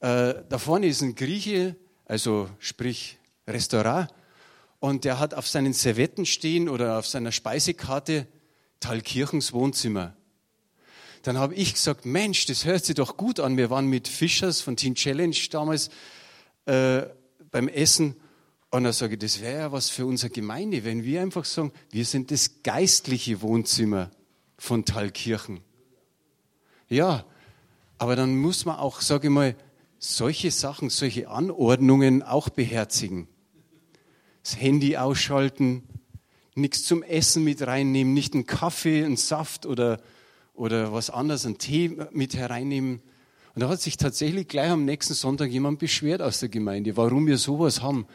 Äh, 0.00 0.34
da 0.48 0.58
vorne 0.58 0.86
ist 0.86 1.02
ein 1.02 1.14
Grieche, 1.14 1.76
also 2.06 2.48
sprich 2.58 3.18
Restaurant, 3.46 4.08
und 4.78 5.04
der 5.04 5.18
hat 5.18 5.34
auf 5.34 5.46
seinen 5.46 5.74
Servetten 5.74 6.24
stehen 6.24 6.68
oder 6.68 6.98
auf 6.98 7.06
seiner 7.06 7.32
Speisekarte 7.32 8.26
Thalkirchens 8.80 9.52
Wohnzimmer. 9.52 10.16
Dann 11.22 11.36
habe 11.36 11.54
ich 11.54 11.74
gesagt, 11.74 12.06
Mensch, 12.06 12.46
das 12.46 12.64
hört 12.64 12.84
sich 12.84 12.94
doch 12.94 13.16
gut 13.16 13.40
an. 13.40 13.56
Wir 13.56 13.68
waren 13.68 13.86
mit 13.86 14.08
Fischers 14.08 14.60
von 14.60 14.76
Teen 14.76 14.94
Challenge 14.94 15.36
damals 15.50 15.90
äh, 16.64 17.02
beim 17.50 17.68
Essen. 17.68 18.16
Und 18.70 18.84
dann 18.84 18.92
sage 18.92 19.14
ich, 19.14 19.18
das 19.18 19.40
wäre 19.40 19.58
ja 19.58 19.72
was 19.72 19.90
für 19.90 20.06
unsere 20.06 20.30
Gemeinde, 20.30 20.84
wenn 20.84 21.04
wir 21.04 21.20
einfach 21.20 21.44
sagen, 21.44 21.72
wir 21.90 22.04
sind 22.04 22.30
das 22.30 22.62
geistliche 22.62 23.42
Wohnzimmer 23.42 24.10
von 24.56 24.84
Thalkirchen. 24.84 25.60
Ja, 26.88 27.24
aber 27.98 28.16
dann 28.16 28.36
muss 28.36 28.64
man 28.64 28.76
auch, 28.76 29.00
sage 29.00 29.28
ich 29.28 29.32
mal, 29.32 29.56
solche 29.98 30.50
Sachen, 30.50 30.88
solche 30.88 31.28
Anordnungen 31.28 32.22
auch 32.22 32.48
beherzigen. 32.48 33.28
Das 34.42 34.58
Handy 34.58 34.96
ausschalten, 34.96 35.82
nichts 36.54 36.84
zum 36.84 37.02
Essen 37.02 37.44
mit 37.44 37.60
reinnehmen, 37.60 38.14
nicht 38.14 38.32
einen 38.34 38.46
Kaffee, 38.46 39.04
einen 39.04 39.16
Saft 39.16 39.66
oder, 39.66 40.00
oder 40.60 40.92
was 40.92 41.08
anderes, 41.08 41.46
einen 41.46 41.56
Tee 41.56 41.96
mit 42.12 42.36
hereinnehmen. 42.36 43.00
Und 43.54 43.62
da 43.62 43.68
hat 43.70 43.80
sich 43.80 43.96
tatsächlich 43.96 44.46
gleich 44.46 44.70
am 44.70 44.84
nächsten 44.84 45.14
Sonntag 45.14 45.50
jemand 45.50 45.78
beschwert 45.78 46.20
aus 46.20 46.40
der 46.40 46.50
Gemeinde, 46.50 46.98
warum 46.98 47.26
wir 47.26 47.38
sowas 47.38 47.80
haben. 47.80 48.06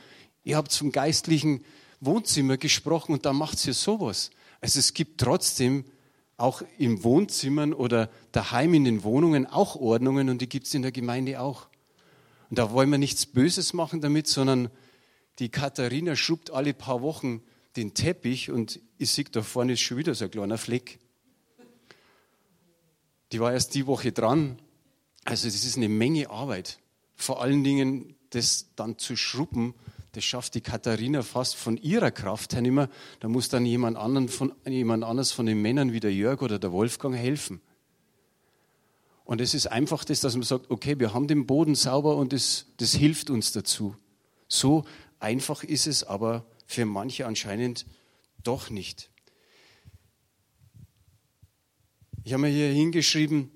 Ihr 0.44 0.56
habt 0.56 0.72
vom 0.72 0.92
geistlichen 0.92 1.66
Wohnzimmer 2.02 2.58
gesprochen 2.58 3.14
und 3.14 3.26
da 3.26 3.34
macht 3.34 3.66
ihr 3.66 3.74
sowas. 3.74 4.30
Also 4.62 4.78
es 4.78 4.94
gibt 4.94 5.22
trotzdem 5.22 5.86
auch 6.38 6.62
in 6.78 7.04
Wohnzimmern 7.04 7.74
oder 7.74 8.12
daheim 8.32 8.76
in 8.76 8.84
den 8.84 9.04
Wohnungen 9.04 9.48
auch 9.48 9.76
Ordnungen 9.76 10.30
und 10.30 10.40
die 10.40 10.48
gibt 10.48 10.68
es 10.68 10.74
in 10.76 10.84
der 10.84 10.92
Gemeinde 10.92 11.42
auch. 11.42 11.68
Und 12.52 12.60
da 12.60 12.72
wollen 12.72 12.92
wir 12.92 13.00
nichts 13.00 13.26
Böses 13.26 13.74
machen 13.74 14.02
damit, 14.02 14.28
sondern 14.28 14.70
die 15.40 15.50
Katharina 15.50 16.16
schrubbt 16.16 16.52
alle 16.52 16.76
paar 16.76 17.02
Wochen 17.02 17.42
den 17.76 17.96
Teppich 17.96 18.52
und 18.52 18.80
ich 19.00 19.10
sehe, 19.10 19.26
da 19.32 19.42
vorne 19.42 19.74
ist 19.74 19.82
schon 19.82 19.98
wieder 19.98 20.14
so 20.14 20.26
ein 20.26 20.32
kleiner 20.32 20.60
Fleck. 20.60 21.00
Die 23.32 23.40
war 23.40 23.54
erst 23.54 23.74
die 23.76 23.88
Woche 23.88 24.12
dran. 24.12 24.60
Also 25.24 25.48
das 25.48 25.64
ist 25.64 25.78
eine 25.78 25.90
Menge 25.90 26.30
Arbeit. 26.30 26.80
Vor 27.16 27.42
allen 27.42 27.64
Dingen 27.64 28.16
das 28.30 28.68
dann 28.76 28.98
zu 28.98 29.16
schrubben, 29.16 29.74
das 30.16 30.24
schafft 30.24 30.56
die 30.56 30.62
Katharina 30.62 31.24
fast 31.24 31.56
von 31.56 31.76
ihrer 31.78 32.12
Kraft 32.12 32.54
her 32.54 32.62
nicht 32.62 32.72
mehr. 32.72 32.90
Da 33.20 33.28
muss 33.28 33.50
dann 33.50 33.66
jemand, 33.66 33.98
anderen 33.98 34.30
von, 34.30 34.54
jemand 34.66 35.04
anders 35.04 35.32
von 35.32 35.46
den 35.46 35.62
Männern 35.62 35.92
wie 35.92 36.00
der 36.00 36.14
Jörg 36.14 36.42
oder 36.42 36.58
der 36.58 36.72
Wolfgang 36.72 37.16
helfen. 37.16 37.60
Und 39.26 39.42
es 39.42 39.54
ist 39.54 39.68
einfach 39.68 40.06
das, 40.06 40.22
dass 40.22 40.36
man 40.36 40.44
sagt, 40.44 40.70
okay, 40.70 41.00
wir 41.00 41.14
haben 41.14 41.28
den 41.28 41.46
Boden 41.46 41.76
sauber 41.76 42.16
und 42.16 42.32
das, 42.32 42.68
das 42.78 42.94
hilft 42.94 43.30
uns 43.30 43.52
dazu. 43.52 43.96
So 44.48 44.86
einfach 45.20 45.64
ist 45.64 45.88
es 45.88 46.04
aber 46.04 46.46
für 46.66 46.86
manche 46.86 47.26
anscheinend 47.26 47.86
doch 48.44 48.70
nicht. 48.70 49.10
Ich 52.28 52.34
habe 52.34 52.42
mir 52.42 52.50
hier 52.50 52.70
hingeschrieben, 52.70 53.52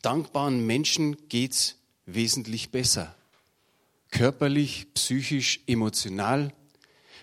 dankbaren 0.00 0.64
Menschen 0.64 1.28
geht 1.28 1.52
es 1.52 1.76
wesentlich 2.06 2.70
besser. 2.70 3.14
Körperlich, 4.10 4.86
psychisch, 4.94 5.60
emotional. 5.66 6.54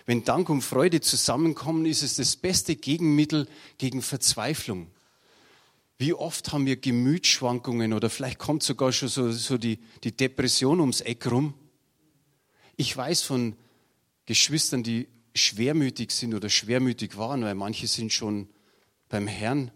Wenn 0.06 0.22
Dank 0.22 0.48
und 0.50 0.62
Freude 0.62 1.00
zusammenkommen, 1.00 1.86
ist 1.86 2.02
es 2.04 2.14
das 2.14 2.36
beste 2.36 2.76
Gegenmittel 2.76 3.48
gegen 3.78 4.00
Verzweiflung. 4.00 4.86
Wie 5.98 6.14
oft 6.14 6.52
haben 6.52 6.66
wir 6.66 6.76
Gemütsschwankungen 6.76 7.92
oder 7.92 8.08
vielleicht 8.08 8.38
kommt 8.38 8.62
sogar 8.62 8.92
schon 8.92 9.08
so, 9.08 9.32
so 9.32 9.58
die, 9.58 9.80
die 10.04 10.16
Depression 10.16 10.78
ums 10.78 11.00
Eck 11.00 11.28
rum. 11.32 11.54
Ich 12.76 12.96
weiß 12.96 13.22
von 13.22 13.56
Geschwistern, 14.26 14.84
die 14.84 15.08
schwermütig 15.34 16.12
sind 16.12 16.32
oder 16.32 16.48
schwermütig 16.48 17.16
waren, 17.16 17.42
weil 17.42 17.56
manche 17.56 17.88
sind 17.88 18.12
schon 18.12 18.48
beim 19.08 19.26
Herrn. 19.26 19.72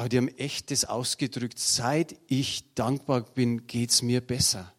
Aber 0.00 0.08
die 0.08 0.16
haben 0.16 0.28
echt 0.38 0.70
das 0.70 0.86
ausgedrückt, 0.86 1.58
seit 1.58 2.16
ich 2.26 2.72
dankbar 2.74 3.20
bin, 3.20 3.66
geht 3.66 3.90
es 3.90 4.00
mir 4.00 4.22
besser. 4.22 4.72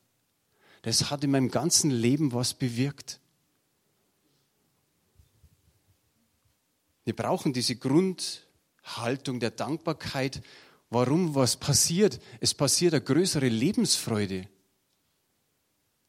Das 0.81 1.11
hat 1.11 1.23
in 1.23 1.29
meinem 1.29 1.51
ganzen 1.51 1.91
Leben 1.91 2.33
was 2.33 2.55
bewirkt. 2.55 3.19
Wir 7.03 7.15
brauchen 7.15 7.53
diese 7.53 7.75
Grundhaltung 7.75 9.39
der 9.39 9.51
Dankbarkeit. 9.51 10.41
Warum 10.89 11.35
was 11.35 11.55
passiert? 11.55 12.19
Es 12.39 12.55
passiert 12.55 12.95
eine 12.95 13.03
größere 13.03 13.47
Lebensfreude. 13.47 14.47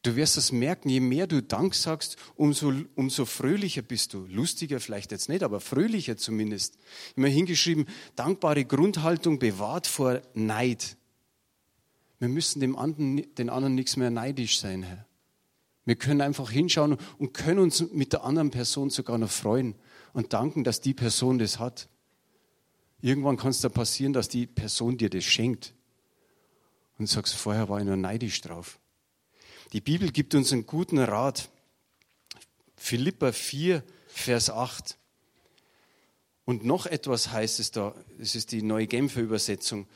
Du 0.03 0.17
wirst 0.17 0.35
es 0.35 0.51
merken, 0.51 0.89
je 0.89 0.99
mehr 0.99 1.27
du 1.27 1.41
Dank 1.41 1.73
sagst, 1.73 2.17
umso, 2.35 2.73
umso 2.95 3.23
fröhlicher 3.23 3.81
bist 3.81 4.13
du. 4.13 4.25
Lustiger 4.27 4.81
vielleicht 4.81 5.13
jetzt 5.13 5.29
nicht, 5.29 5.43
aber 5.43 5.61
fröhlicher 5.61 6.17
zumindest. 6.17 6.77
Immer 7.15 7.29
hingeschrieben, 7.29 7.85
dankbare 8.17 8.65
Grundhaltung 8.65 9.39
bewahrt 9.39 9.87
vor 9.87 10.21
Neid. 10.33 10.97
Wir 12.19 12.27
müssen 12.27 12.59
dem 12.59 12.75
anderen, 12.75 13.33
den 13.35 13.49
anderen 13.49 13.75
nichts 13.75 13.95
mehr 13.95 14.09
neidisch 14.09 14.59
sein, 14.59 14.83
Herr. 14.83 15.05
Wir 15.85 15.95
können 15.95 16.21
einfach 16.21 16.51
hinschauen 16.51 16.97
und 17.17 17.33
können 17.33 17.59
uns 17.59 17.91
mit 17.91 18.11
der 18.13 18.23
anderen 18.23 18.51
Person 18.51 18.89
sogar 18.89 19.17
noch 19.17 19.31
freuen 19.31 19.75
und 20.11 20.33
danken, 20.33 20.65
dass 20.65 20.81
die 20.81 20.93
Person 20.93 21.39
das 21.39 21.59
hat. 21.59 21.87
Irgendwann 23.01 23.37
kann 23.37 23.51
es 23.51 23.61
da 23.61 23.69
passieren, 23.69 24.13
dass 24.13 24.29
die 24.29 24.47
Person 24.47 24.97
dir 24.97 25.09
das 25.09 25.23
schenkt. 25.23 25.73
Und 26.97 27.07
sagst, 27.07 27.35
vorher 27.35 27.67
war 27.67 27.79
ich 27.79 27.85
nur 27.85 27.97
neidisch 27.97 28.39
drauf. 28.41 28.79
Die 29.73 29.81
Bibel 29.81 30.11
gibt 30.11 30.35
uns 30.35 30.53
einen 30.53 30.67
guten 30.67 30.99
Rat. 30.99 31.49
Philippa 32.75 33.31
4, 33.31 33.83
Vers 34.05 34.51
8. 34.51 34.99
Und 36.45 36.63
noch 36.63 36.85
etwas 36.85 37.31
heißt 37.31 37.59
es 37.59 37.71
da, 37.71 37.95
das 38.19 38.35
ist 38.35 38.51
die 38.51 38.61
neue 38.61 38.85
Genfer 38.85 39.21
Übersetzung. 39.21 39.87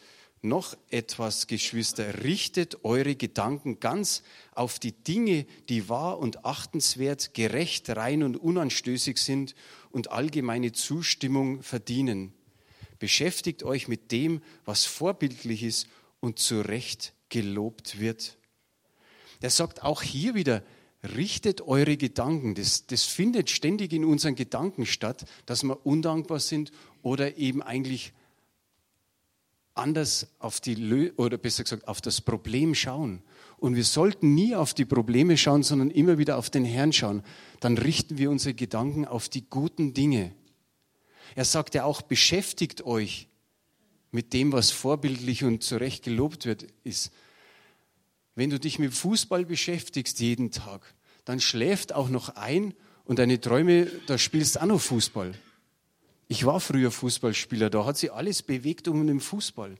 Noch 0.41 0.75
etwas, 0.89 1.45
Geschwister, 1.45 2.23
richtet 2.23 2.85
eure 2.85 3.15
Gedanken 3.15 3.79
ganz 3.79 4.23
auf 4.55 4.79
die 4.79 4.93
Dinge, 4.93 5.45
die 5.69 5.87
wahr 5.89 6.17
und 6.17 6.43
achtenswert, 6.43 7.35
gerecht, 7.35 7.87
rein 7.91 8.23
und 8.23 8.35
unanstößig 8.35 9.19
sind 9.19 9.53
und 9.91 10.09
allgemeine 10.09 10.71
Zustimmung 10.71 11.61
verdienen. 11.61 12.33
Beschäftigt 12.97 13.61
euch 13.61 13.87
mit 13.87 14.11
dem, 14.11 14.41
was 14.65 14.85
vorbildlich 14.85 15.61
ist 15.61 15.87
und 16.19 16.39
zu 16.39 16.61
Recht 16.61 17.13
gelobt 17.29 17.99
wird 17.99 18.36
der 19.41 19.49
sagt 19.49 19.83
auch 19.83 20.01
hier 20.01 20.35
wieder, 20.35 20.63
richtet 21.15 21.61
eure 21.61 21.97
Gedanken. 21.97 22.55
Das, 22.55 22.87
das 22.87 23.03
findet 23.03 23.49
ständig 23.49 23.93
in 23.93 24.05
unseren 24.05 24.35
Gedanken 24.35 24.85
statt, 24.85 25.25
dass 25.45 25.63
wir 25.63 25.85
undankbar 25.85 26.39
sind 26.39 26.71
oder 27.01 27.37
eben 27.37 27.61
eigentlich 27.61 28.13
anders 29.77 30.27
auf 30.39 30.59
die 30.59 31.11
oder 31.17 31.37
besser 31.37 31.63
gesagt 31.63 31.87
auf 31.87 32.01
das 32.01 32.21
Problem 32.21 32.73
schauen. 32.73 33.21
Und 33.57 33.75
wir 33.75 33.83
sollten 33.83 34.33
nie 34.35 34.55
auf 34.55 34.73
die 34.73 34.85
Probleme 34.85 35.37
schauen, 35.37 35.63
sondern 35.63 35.89
immer 35.91 36.17
wieder 36.17 36.37
auf 36.37 36.49
den 36.49 36.65
Herrn 36.65 36.93
schauen. 36.93 37.23
Dann 37.59 37.77
richten 37.77 38.17
wir 38.17 38.29
unsere 38.29 38.53
Gedanken 38.53 39.05
auf 39.05 39.29
die 39.29 39.47
guten 39.49 39.93
Dinge. 39.93 40.33
Er 41.35 41.45
sagt 41.45 41.75
ja 41.75 41.83
auch, 41.83 42.01
beschäftigt 42.01 42.85
euch 42.85 43.27
mit 44.11 44.33
dem, 44.33 44.51
was 44.51 44.71
vorbildlich 44.71 45.43
und 45.43 45.63
zurecht 45.63 46.03
gelobt 46.03 46.45
wird, 46.45 46.67
ist. 46.83 47.11
Wenn 48.37 48.51
du 48.51 48.59
dich 48.59 48.77
mit 48.77 48.93
Fußball 48.93 49.45
beschäftigst 49.45 50.19
jeden 50.19 50.51
Tag, 50.51 50.93
dann 51.25 51.39
schläft 51.39 51.95
auch 51.95 52.07
noch 52.07 52.35
ein 52.35 52.75
und 53.03 53.17
deine 53.17 53.41
Träume, 53.41 53.87
da 54.05 54.19
spielst 54.19 54.55
du 54.55 54.61
auch 54.61 54.67
noch 54.67 54.79
Fußball. 54.79 55.33
Ich 56.27 56.45
war 56.45 56.59
früher 56.59 56.91
Fußballspieler, 56.91 57.71
da 57.71 57.83
hat 57.83 57.97
sich 57.97 58.13
alles 58.13 58.43
bewegt 58.43 58.87
um 58.87 59.07
den 59.07 59.21
Fußball, 59.21 59.73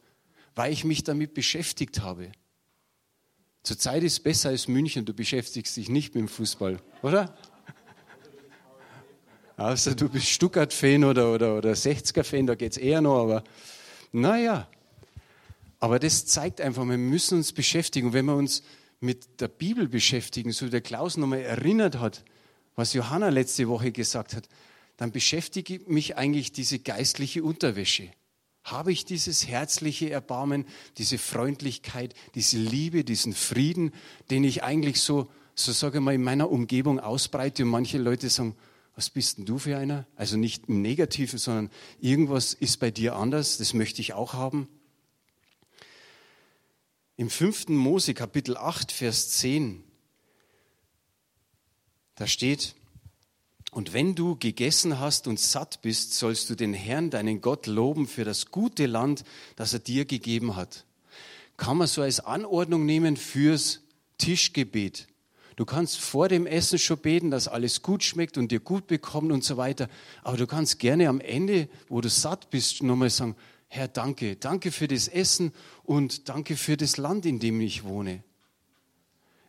weil 0.56 0.74
ich 0.74 0.86
mich 0.86 1.04
damit 1.04 1.36
beschäftigt 1.36 2.02
habe. 2.02 2.32
Zurzeit 3.62 4.02
ist 4.02 4.14
es 4.14 4.20
besser 4.22 4.50
als 4.50 4.68
München, 4.68 5.06
du 5.06 5.14
beschäftigst 5.14 5.78
dich 5.78 5.90
nicht 5.90 6.16
mit 6.16 6.24
dem 6.24 6.28
Fußball, 6.28 6.80
oder? 7.04 7.38
Außer 9.58 9.94
du 9.94 10.10
bist 10.10 10.30
Stuttgart-Fan 10.30 11.04
oder, 11.04 11.32
oder, 11.32 11.60
oder 11.60 11.74
60er-Fan, 11.74 12.48
da 12.48 12.56
geht 12.56 12.72
es 12.72 12.80
eher 12.80 13.02
noch, 13.02 13.22
aber 13.22 13.44
naja. 14.12 14.68
Aber 15.80 16.00
das 16.00 16.26
zeigt 16.26 16.62
einfach, 16.62 16.86
wir 16.86 16.98
müssen 16.98 17.38
uns 17.38 17.54
beschäftigen. 17.54 18.08
Und 18.08 18.14
wenn 18.14 18.26
wir 18.26 18.36
uns 18.36 18.64
mit 19.00 19.42
der 19.42 19.48
Bibel 19.48 19.88
beschäftigen, 19.88 20.52
so 20.52 20.66
wie 20.66 20.72
der 20.72 20.82
Klaus 20.82 21.18
nochmal 21.18 21.42
erinnert 21.42 22.00
hat, 22.00 22.24
was 22.76 22.94
Johanna 22.94 23.30
letzte 23.30 23.68
Woche 23.68 23.92
gesagt 23.92 24.36
hat, 24.36 24.48
dann 24.98 25.12
beschäftige 25.12 25.80
mich 25.88 26.18
eigentlich 26.18 26.52
diese 26.52 26.80
geistliche 26.80 27.44
Unterwäsche. 27.44 28.10
Habe 28.64 28.92
ich 28.92 29.06
dieses 29.06 29.48
herzliche 29.48 30.10
Erbarmen, 30.10 30.66
diese 30.98 31.18
Freundlichkeit, 31.18 32.14
diese 32.36 32.58
Liebe, 32.58 33.04
diesen 33.04 33.34
Frieden, 33.34 33.94
den 34.30 34.44
ich 34.44 34.64
eigentlich 34.64 35.00
so, 35.00 35.30
so 35.56 35.72
sage 35.72 36.00
ich 36.00 36.04
mal, 36.04 36.16
in 36.16 36.24
meiner 36.24 36.52
Umgebung 36.52 37.00
ausbreite 37.00 37.64
und 37.64 37.70
manche 37.70 37.98
Leute 38.00 38.30
sagen, 38.30 38.56
was 38.96 39.12
bist 39.12 39.38
denn 39.38 39.46
du 39.46 39.60
für 39.60 39.78
einer? 39.78 40.08
Also 40.16 40.38
nicht 40.38 40.68
im 40.68 40.82
Negativen, 40.82 41.38
sondern 41.38 41.70
irgendwas 42.02 42.54
ist 42.54 42.78
bei 42.78 42.90
dir 42.90 43.16
anders, 43.16 43.60
das 43.60 43.76
möchte 43.76 44.02
ich 44.02 44.14
auch 44.14 44.34
haben. 44.34 44.68
Im 47.20 47.32
5. 47.32 47.70
Mose 47.70 48.14
Kapitel 48.14 48.56
8, 48.56 48.92
Vers 48.92 49.32
10, 49.32 49.84
da 52.14 52.28
steht, 52.28 52.76
und 53.72 53.92
wenn 53.92 54.14
du 54.14 54.36
gegessen 54.36 55.00
hast 55.00 55.28
und 55.28 55.40
satt 55.40 55.82
bist, 55.82 56.14
sollst 56.14 56.48
du 56.52 56.56
den 56.56 56.76
Herrn, 56.76 57.10
deinen 57.10 57.42
Gott, 57.42 57.66
loben 57.66 58.06
für 58.06 58.24
das 58.24 58.52
gute 58.52 58.86
Land, 58.86 59.24
das 59.56 59.74
er 59.74 59.80
dir 59.80 60.06
gegeben 60.06 60.56
hat. 60.56 60.86
Kann 61.58 61.78
man 61.78 61.88
so 61.88 62.04
als 62.04 62.20
Anordnung 62.20 62.86
nehmen 62.86 63.18
fürs 63.18 63.82
Tischgebet. 64.20 65.08
Du 65.56 65.66
kannst 65.66 66.00
vor 66.00 66.30
dem 66.30 66.46
Essen 66.46 66.78
schon 66.78 67.00
beten, 67.00 67.32
dass 67.32 67.48
alles 67.48 67.82
gut 67.82 68.04
schmeckt 68.04 68.38
und 68.38 68.52
dir 68.52 68.60
gut 68.60 68.86
bekommt 68.86 69.32
und 69.32 69.44
so 69.44 69.58
weiter. 69.58 69.90
Aber 70.22 70.38
du 70.38 70.46
kannst 70.46 70.78
gerne 70.78 71.10
am 71.10 71.20
Ende, 71.20 71.68
wo 71.90 72.00
du 72.00 72.10
satt 72.10 72.52
bist, 72.52 72.84
nochmal 72.84 73.10
sagen, 73.10 73.36
Herr, 73.68 73.88
danke, 73.88 74.36
danke 74.36 74.72
für 74.72 74.88
das 74.88 75.08
Essen 75.08 75.52
und 75.84 76.30
danke 76.30 76.56
für 76.56 76.78
das 76.78 76.98
Land, 76.98 77.26
in 77.26 77.40
dem 77.40 77.60
ich 77.62 77.84
wohne. 77.84 78.24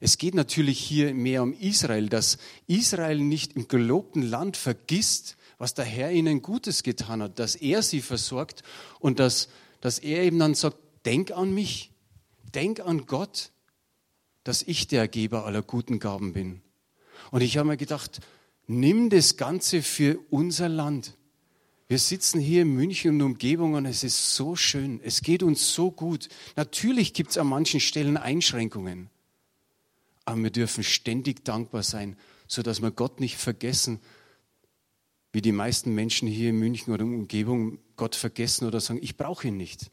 Es 0.00 0.18
geht 0.18 0.34
natürlich 0.34 0.78
hier 0.78 1.14
mehr 1.14 1.42
um 1.42 1.52
Israel, 1.52 2.08
dass 2.08 2.38
Israel 2.66 3.18
nicht 3.18 3.54
im 3.54 3.68
gelobten 3.68 4.22
Land 4.22 4.56
vergisst, 4.56 5.36
was 5.58 5.74
der 5.74 5.84
Herr 5.84 6.12
ihnen 6.12 6.40
Gutes 6.40 6.84
getan 6.84 7.22
hat, 7.22 7.38
dass 7.38 7.56
er 7.56 7.82
sie 7.82 8.00
versorgt 8.00 8.62
und 9.00 9.18
dass, 9.18 9.48
dass 9.80 9.98
er 9.98 10.22
eben 10.22 10.38
dann 10.38 10.54
sagt, 10.54 10.78
denk 11.04 11.32
an 11.32 11.52
mich, 11.52 11.92
denk 12.54 12.80
an 12.80 13.06
Gott, 13.06 13.50
dass 14.44 14.62
ich 14.62 14.86
der 14.86 15.08
Geber 15.08 15.44
aller 15.44 15.62
guten 15.62 15.98
Gaben 15.98 16.32
bin. 16.32 16.62
Und 17.32 17.42
ich 17.42 17.58
habe 17.58 17.68
mir 17.68 17.76
gedacht, 17.76 18.20
nimm 18.68 19.10
das 19.10 19.36
Ganze 19.36 19.82
für 19.82 20.18
unser 20.30 20.68
Land. 20.68 21.16
Wir 21.88 21.98
sitzen 21.98 22.38
hier 22.38 22.62
in 22.62 22.74
München 22.74 23.14
und 23.14 23.22
Umgebung 23.22 23.72
und 23.72 23.86
es 23.86 24.04
ist 24.04 24.34
so 24.34 24.56
schön. 24.56 25.00
Es 25.02 25.22
geht 25.22 25.42
uns 25.42 25.72
so 25.72 25.90
gut. 25.90 26.28
Natürlich 26.54 27.14
gibt 27.14 27.30
es 27.30 27.38
an 27.38 27.46
manchen 27.46 27.80
Stellen 27.80 28.18
Einschränkungen. 28.18 29.08
Aber 30.26 30.42
wir 30.42 30.50
dürfen 30.50 30.84
ständig 30.84 31.46
dankbar 31.46 31.82
sein, 31.82 32.16
sodass 32.46 32.82
wir 32.82 32.90
Gott 32.90 33.20
nicht 33.20 33.38
vergessen, 33.38 34.00
wie 35.32 35.40
die 35.40 35.52
meisten 35.52 35.94
Menschen 35.94 36.28
hier 36.28 36.50
in 36.50 36.58
München 36.58 36.92
oder 36.92 37.04
in 37.04 37.14
Umgebung 37.14 37.78
Gott 37.96 38.14
vergessen 38.14 38.66
oder 38.66 38.80
sagen, 38.80 39.00
ich 39.02 39.16
brauche 39.16 39.48
ihn 39.48 39.56
nicht. 39.56 39.90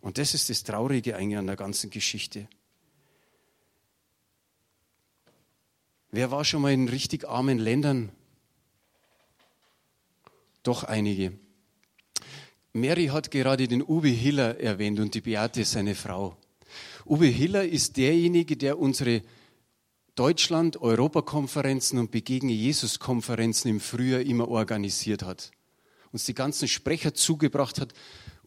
Und 0.00 0.18
das 0.18 0.34
ist 0.34 0.50
das 0.50 0.62
Traurige 0.62 1.16
eigentlich 1.16 1.38
an 1.38 1.48
der 1.48 1.56
ganzen 1.56 1.90
Geschichte. 1.90 2.48
Wer 6.12 6.30
war 6.30 6.44
schon 6.44 6.62
mal 6.62 6.72
in 6.72 6.88
richtig 6.88 7.28
armen 7.28 7.58
Ländern, 7.58 8.12
doch 10.64 10.82
einige. 10.82 11.32
Mary 12.72 13.06
hat 13.06 13.30
gerade 13.30 13.68
den 13.68 13.82
Uwe 13.82 14.08
Hiller 14.08 14.58
erwähnt 14.58 14.98
und 14.98 15.14
die 15.14 15.20
Beate, 15.20 15.64
seine 15.64 15.94
Frau. 15.94 16.36
Uwe 17.06 17.26
Hiller 17.26 17.64
ist 17.64 17.96
derjenige, 17.96 18.56
der 18.56 18.80
unsere 18.80 19.22
Deutschland, 20.16 20.80
Europakonferenzen 20.80 21.98
und 21.98 22.10
Begegne 22.10 22.52
Jesus-Konferenzen 22.52 23.68
im 23.68 23.80
Frühjahr 23.80 24.22
immer 24.22 24.48
organisiert 24.48 25.22
hat. 25.22 25.52
Uns 26.10 26.24
die 26.24 26.34
ganzen 26.34 26.66
Sprecher 26.66 27.14
zugebracht 27.14 27.80
hat. 27.80 27.92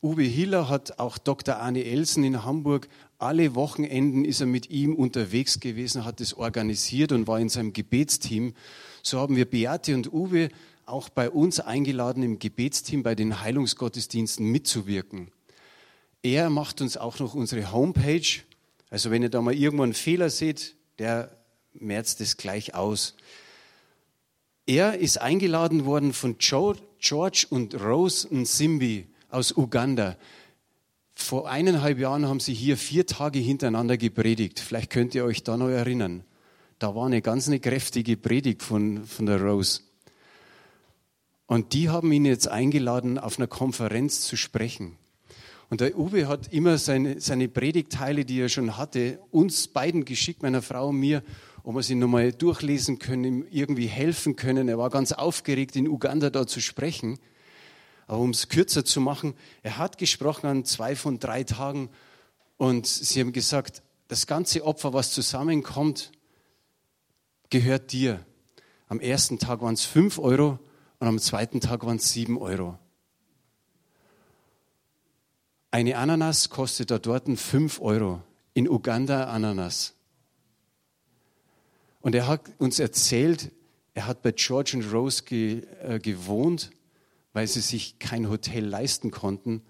Uwe 0.01 0.23
Hiller 0.23 0.69
hat 0.69 0.99
auch 0.99 1.17
Dr. 1.17 1.57
Arne 1.57 1.85
Elsen 1.85 2.23
in 2.23 2.43
Hamburg, 2.43 2.87
alle 3.19 3.55
Wochenenden 3.55 4.25
ist 4.25 4.41
er 4.41 4.45
mit 4.45 4.69
ihm 4.69 4.95
unterwegs 4.95 5.59
gewesen, 5.59 6.05
hat 6.05 6.21
es 6.21 6.35
organisiert 6.35 7.11
und 7.11 7.27
war 7.27 7.39
in 7.39 7.49
seinem 7.49 7.73
Gebetsteam. 7.73 8.53
So 9.01 9.19
haben 9.19 9.35
wir 9.35 9.45
Beate 9.45 9.95
und 9.95 10.13
Uwe 10.13 10.49
auch 10.87 11.09
bei 11.09 11.29
uns 11.29 11.59
eingeladen, 11.59 12.23
im 12.23 12.39
Gebetsteam 12.39 13.03
bei 13.03 13.13
den 13.13 13.41
Heilungsgottesdiensten 13.41 14.45
mitzuwirken. 14.49 15.31
Er 16.23 16.49
macht 16.49 16.81
uns 16.81 16.97
auch 16.97 17.19
noch 17.19 17.35
unsere 17.35 17.71
Homepage. 17.71 18.41
Also 18.89 19.11
wenn 19.11 19.21
ihr 19.21 19.29
da 19.29 19.41
mal 19.41 19.53
irgendwo 19.53 19.83
einen 19.83 19.93
Fehler 19.93 20.29
seht, 20.29 20.75
der 20.99 21.37
merzt 21.73 22.21
es 22.21 22.37
gleich 22.37 22.73
aus. 22.73 23.15
Er 24.65 24.97
ist 24.97 25.21
eingeladen 25.21 25.85
worden 25.85 26.13
von 26.13 26.37
George 26.37 27.47
und 27.49 27.81
Rose 27.81 28.27
Nsimbi 28.33 29.07
aus 29.29 29.55
Uganda. 29.55 30.17
Vor 31.15 31.49
eineinhalb 31.49 31.99
Jahren 31.99 32.27
haben 32.27 32.39
sie 32.39 32.53
hier 32.53 32.77
vier 32.77 33.05
Tage 33.05 33.39
hintereinander 33.39 33.97
gepredigt. 33.97 34.59
Vielleicht 34.59 34.89
könnt 34.89 35.15
ihr 35.15 35.25
euch 35.25 35.43
da 35.43 35.57
noch 35.57 35.69
erinnern. 35.69 36.23
Da 36.79 36.95
war 36.95 37.07
eine 37.07 37.21
ganz 37.21 37.47
eine 37.47 37.59
kräftige 37.59 38.17
Predigt 38.17 38.61
von, 38.61 39.05
von 39.05 39.25
der 39.25 39.41
Rose. 39.41 39.81
Und 41.47 41.73
die 41.73 41.89
haben 41.89 42.11
ihn 42.11 42.25
jetzt 42.25 42.47
eingeladen, 42.47 43.17
auf 43.17 43.39
einer 43.39 43.47
Konferenz 43.47 44.21
zu 44.21 44.35
sprechen. 44.35 44.97
Und 45.69 45.81
der 45.81 45.97
Uwe 45.97 46.27
hat 46.27 46.53
immer 46.53 46.77
seine, 46.77 47.19
seine 47.19 47.47
Predigteile, 47.47 48.25
die 48.25 48.39
er 48.39 48.49
schon 48.49 48.77
hatte, 48.77 49.19
uns 49.31 49.67
beiden 49.67 50.05
geschickt, 50.05 50.43
meiner 50.43 50.61
Frau 50.61 50.89
und 50.89 50.99
mir, 50.99 51.23
ob 51.63 51.75
wir 51.75 51.83
sie 51.83 51.95
nochmal 51.95 52.31
durchlesen 52.31 52.99
können, 52.99 53.23
ihm 53.23 53.47
irgendwie 53.49 53.87
helfen 53.87 54.35
können. 54.35 54.69
Er 54.69 54.77
war 54.77 54.89
ganz 54.89 55.11
aufgeregt, 55.11 55.75
in 55.75 55.87
Uganda 55.87 56.29
da 56.29 56.47
zu 56.47 56.61
sprechen. 56.61 57.19
Aber 58.07 58.19
um 58.19 58.29
es 58.29 58.47
kürzer 58.47 58.85
zu 58.85 59.01
machen, 59.01 59.33
er 59.63 59.77
hat 59.77 59.97
gesprochen 59.97 60.47
an 60.47 60.65
zwei 60.65 60.95
von 60.95 61.19
drei 61.19 61.43
Tagen 61.43 61.89
und 62.55 62.87
sie 62.87 63.19
haben 63.19 63.33
gesagt, 63.33 63.83
das 64.07 64.27
ganze 64.27 64.63
Opfer, 64.63 64.93
was 64.93 65.11
zusammenkommt, 65.11 66.11
gehört 67.49 67.91
dir. 67.91 68.25
Am 68.87 69.01
ersten 69.01 69.37
Tag 69.37 69.61
waren 69.61 69.73
es 69.73 69.83
fünf 69.83 70.17
Euro, 70.19 70.59
und 70.99 71.07
am 71.07 71.19
zweiten 71.19 71.61
Tag 71.61 71.85
waren 71.85 71.97
es 71.97 72.11
sieben 72.11 72.37
Euro. 72.37 72.77
Eine 75.69 75.97
Ananas 75.97 76.49
kostet 76.49 76.91
da 76.91 76.97
dort 76.97 77.27
fünf 77.37 77.79
Euro. 77.81 78.21
In 78.53 78.67
Uganda 78.67 79.25
Ananas. 79.25 79.93
Und 82.01 82.15
er 82.15 82.27
hat 82.27 82.41
uns 82.57 82.79
erzählt, 82.79 83.51
er 83.93 84.07
hat 84.07 84.23
bei 84.23 84.31
George 84.31 84.71
und 84.75 84.91
Rose 84.91 85.23
ge, 85.23 85.63
äh, 85.83 85.99
gewohnt, 85.99 86.71
weil 87.33 87.45
sie 87.47 87.61
sich 87.61 87.99
kein 87.99 88.29
Hotel 88.29 88.65
leisten 88.65 89.11
konnten. 89.11 89.61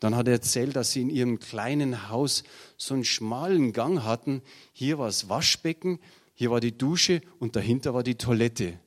Dann 0.00 0.14
hat 0.14 0.26
er 0.26 0.34
erzählt, 0.34 0.76
dass 0.76 0.92
sie 0.92 1.00
in 1.00 1.08
ihrem 1.08 1.38
kleinen 1.38 2.10
Haus 2.10 2.44
so 2.76 2.92
einen 2.92 3.04
schmalen 3.04 3.72
Gang 3.72 4.02
hatten. 4.02 4.42
Hier 4.72 4.98
war 4.98 5.06
das 5.06 5.30
Waschbecken, 5.30 5.98
hier 6.34 6.50
war 6.50 6.60
die 6.60 6.76
Dusche 6.76 7.22
und 7.38 7.56
dahinter 7.56 7.94
war 7.94 8.02
die 8.02 8.16
Toilette. 8.16 8.78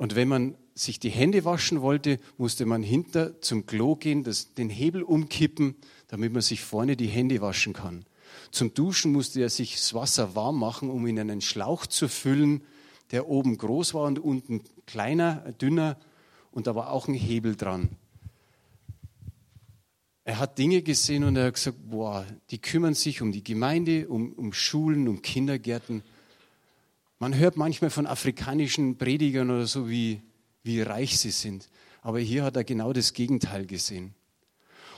Und 0.00 0.14
wenn 0.14 0.28
man 0.28 0.56
sich 0.74 0.98
die 0.98 1.10
Hände 1.10 1.44
waschen 1.44 1.82
wollte, 1.82 2.20
musste 2.38 2.64
man 2.64 2.82
hinter 2.82 3.38
zum 3.42 3.66
Klo 3.66 3.96
gehen, 3.96 4.24
das, 4.24 4.54
den 4.54 4.70
Hebel 4.70 5.02
umkippen, 5.02 5.74
damit 6.08 6.32
man 6.32 6.40
sich 6.40 6.62
vorne 6.62 6.96
die 6.96 7.08
Hände 7.08 7.42
waschen 7.42 7.74
kann. 7.74 8.06
Zum 8.50 8.72
Duschen 8.72 9.12
musste 9.12 9.42
er 9.42 9.50
sich 9.50 9.74
das 9.74 9.92
Wasser 9.92 10.34
warm 10.34 10.58
machen, 10.58 10.88
um 10.88 11.06
in 11.06 11.20
einen 11.20 11.42
Schlauch 11.42 11.84
zu 11.84 12.08
füllen, 12.08 12.62
der 13.10 13.28
oben 13.28 13.58
groß 13.58 13.92
war 13.92 14.04
und 14.04 14.18
unten 14.18 14.62
kleiner, 14.86 15.52
dünner 15.60 15.98
und 16.50 16.66
da 16.66 16.74
war 16.74 16.92
auch 16.92 17.06
ein 17.06 17.12
Hebel 17.12 17.54
dran. 17.54 17.90
Er 20.24 20.38
hat 20.38 20.56
Dinge 20.56 20.80
gesehen 20.80 21.24
und 21.24 21.36
er 21.36 21.48
hat 21.48 21.54
gesagt, 21.56 21.76
boah, 21.90 22.24
die 22.50 22.58
kümmern 22.58 22.94
sich 22.94 23.20
um 23.20 23.32
die 23.32 23.44
Gemeinde, 23.44 24.08
um, 24.08 24.32
um 24.32 24.54
Schulen, 24.54 25.08
um 25.08 25.20
Kindergärten. 25.20 26.02
Man 27.20 27.36
hört 27.36 27.58
manchmal 27.58 27.90
von 27.90 28.06
afrikanischen 28.06 28.96
Predigern 28.96 29.50
oder 29.50 29.66
so, 29.66 29.90
wie, 29.90 30.22
wie 30.62 30.80
reich 30.80 31.18
sie 31.18 31.30
sind. 31.30 31.68
Aber 32.00 32.18
hier 32.18 32.44
hat 32.44 32.56
er 32.56 32.64
genau 32.64 32.94
das 32.94 33.12
Gegenteil 33.12 33.66
gesehen. 33.66 34.14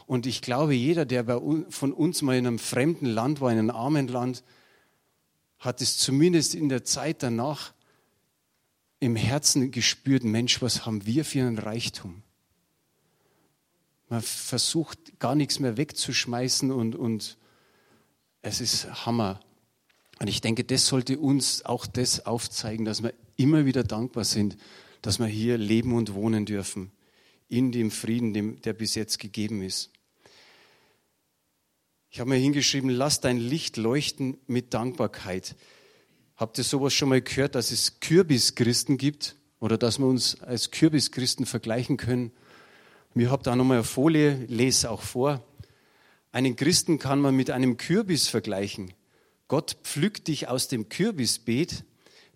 Und 0.06 0.26
ich 0.26 0.40
glaube, 0.40 0.72
jeder, 0.72 1.04
der 1.04 1.24
von 1.68 1.92
uns 1.92 2.22
mal 2.22 2.36
in 2.36 2.46
einem 2.46 2.60
fremden 2.60 3.06
Land 3.06 3.40
war, 3.40 3.50
in 3.50 3.58
einem 3.58 3.70
armen 3.70 4.06
Land, 4.06 4.44
hat 5.58 5.80
es 5.80 5.98
zumindest 5.98 6.54
in 6.54 6.68
der 6.68 6.84
Zeit 6.84 7.24
danach 7.24 7.72
im 9.00 9.16
Herzen 9.16 9.72
gespürt, 9.72 10.22
Mensch, 10.22 10.62
was 10.62 10.86
haben 10.86 11.04
wir 11.06 11.24
für 11.24 11.40
einen 11.40 11.58
Reichtum? 11.58 12.22
Man 14.08 14.22
versucht 14.22 15.18
gar 15.18 15.34
nichts 15.34 15.58
mehr 15.58 15.76
wegzuschmeißen 15.76 16.70
und, 16.70 16.94
und 16.94 17.36
es 18.42 18.60
ist 18.60 19.06
Hammer. 19.06 19.40
Und 20.18 20.28
ich 20.28 20.40
denke, 20.40 20.64
das 20.64 20.86
sollte 20.86 21.18
uns 21.18 21.64
auch 21.64 21.86
das 21.86 22.26
aufzeigen, 22.26 22.84
dass 22.84 23.02
wir 23.02 23.14
immer 23.36 23.64
wieder 23.66 23.82
dankbar 23.82 24.24
sind, 24.24 24.56
dass 25.00 25.18
wir 25.18 25.26
hier 25.26 25.58
leben 25.58 25.94
und 25.94 26.14
wohnen 26.14 26.46
dürfen, 26.46 26.92
in 27.48 27.72
dem 27.72 27.90
Frieden, 27.90 28.60
der 28.62 28.72
bis 28.72 28.94
jetzt 28.94 29.18
gegeben 29.18 29.62
ist. 29.62 29.90
Ich 32.10 32.20
habe 32.20 32.30
mir 32.30 32.36
hingeschrieben, 32.36 32.90
lass 32.90 33.20
dein 33.20 33.38
Licht 33.38 33.76
leuchten 33.78 34.36
mit 34.46 34.74
Dankbarkeit. 34.74 35.56
Habt 36.36 36.58
ihr 36.58 36.64
sowas 36.64 36.92
schon 36.92 37.08
mal 37.08 37.22
gehört, 37.22 37.54
dass 37.54 37.70
es 37.70 38.00
Kürbischristen 38.00 38.98
gibt 38.98 39.36
oder 39.60 39.78
dass 39.78 39.98
wir 39.98 40.06
uns 40.06 40.40
als 40.42 40.70
Kürbischristen 40.70 41.46
vergleichen 41.46 41.96
können? 41.96 42.32
Mir 43.14 43.30
habt 43.30 43.46
da 43.46 43.56
nochmal 43.56 43.78
eine 43.78 43.84
Folie, 43.84 44.44
lese 44.48 44.90
auch 44.90 45.02
vor. 45.02 45.42
Einen 46.32 46.56
Christen 46.56 46.98
kann 46.98 47.20
man 47.20 47.34
mit 47.34 47.50
einem 47.50 47.76
Kürbis 47.76 48.28
vergleichen. 48.28 48.92
Gott 49.52 49.76
pflückt 49.82 50.28
dich 50.28 50.48
aus 50.48 50.68
dem 50.68 50.88
Kürbisbeet, 50.88 51.84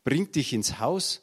bringt 0.05 0.35
dich 0.35 0.53
ins 0.53 0.81
Haus, 0.81 1.23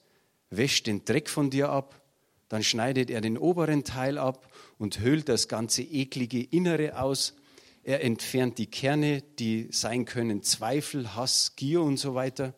wäscht 0.50 0.88
den 0.88 1.06
Dreck 1.06 1.30
von 1.30 1.52
dir 1.52 1.70
ab, 1.70 2.02
dann 2.50 2.64
schneidet 2.64 3.12
er 3.12 3.22
den 3.22 3.38
oberen 3.38 3.84
Teil 3.84 4.18
ab 4.18 4.52
und 4.80 5.02
höhlt 5.02 5.30
das 5.30 5.48
ganze 5.48 5.84
eklige 5.84 6.42
Innere 6.42 7.00
aus. 7.00 7.36
Er 7.84 8.04
entfernt 8.04 8.58
die 8.58 8.66
Kerne, 8.66 9.22
die 9.38 9.68
sein 9.70 10.06
können 10.06 10.42
Zweifel, 10.42 11.14
Hass, 11.14 11.56
Gier 11.58 11.84
und 11.84 11.98
so 11.98 12.16
weiter 12.16 12.56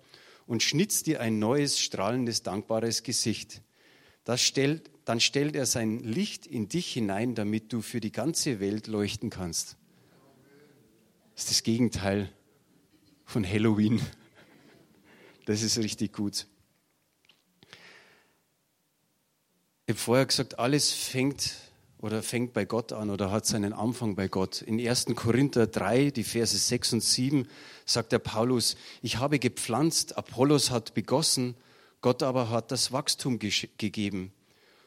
und 0.47 0.63
schnitzt 0.63 1.05
dir 1.05 1.19
ein 1.19 1.37
neues, 1.37 1.77
strahlendes, 1.77 2.41
dankbares 2.41 3.03
Gesicht. 3.03 3.61
Stellt, 4.37 4.89
dann 5.03 5.19
stellt 5.19 5.57
er 5.57 5.65
sein 5.65 5.99
Licht 5.99 6.47
in 6.47 6.69
dich 6.69 6.93
hinein, 6.93 7.35
damit 7.35 7.73
du 7.73 7.81
für 7.81 7.99
die 7.99 8.13
ganze 8.13 8.61
Welt 8.61 8.87
leuchten 8.87 9.29
kannst. 9.29 9.75
Das 11.33 11.43
ist 11.43 11.51
das 11.51 11.63
Gegenteil 11.63 12.31
von 13.25 13.47
Halloween. 13.47 14.01
Das 15.45 15.61
ist 15.61 15.77
richtig 15.77 16.13
gut. 16.13 16.47
Ich 19.87 19.93
habe 19.93 19.99
vorher 19.99 20.25
gesagt, 20.25 20.57
alles 20.57 20.91
fängt 20.91 21.55
oder 21.99 22.23
fängt 22.23 22.53
bei 22.53 22.65
Gott 22.65 22.93
an 22.93 23.09
oder 23.09 23.31
hat 23.31 23.45
seinen 23.45 23.73
Anfang 23.73 24.15
bei 24.15 24.27
Gott. 24.27 24.61
In 24.61 24.79
1. 24.79 25.07
Korinther 25.15 25.67
3, 25.67 26.11
die 26.11 26.23
Verse 26.23 26.57
6 26.57 26.93
und 26.93 27.03
7 27.03 27.47
sagt 27.85 28.11
der 28.11 28.19
Paulus, 28.19 28.77
ich 29.01 29.17
habe 29.17 29.39
gepflanzt, 29.39 30.17
Apollos 30.17 30.71
hat 30.71 30.93
begossen, 30.93 31.55
Gott 32.01 32.23
aber 32.23 32.49
hat 32.49 32.71
das 32.71 32.91
Wachstum 32.91 33.39
gegeben. 33.39 34.31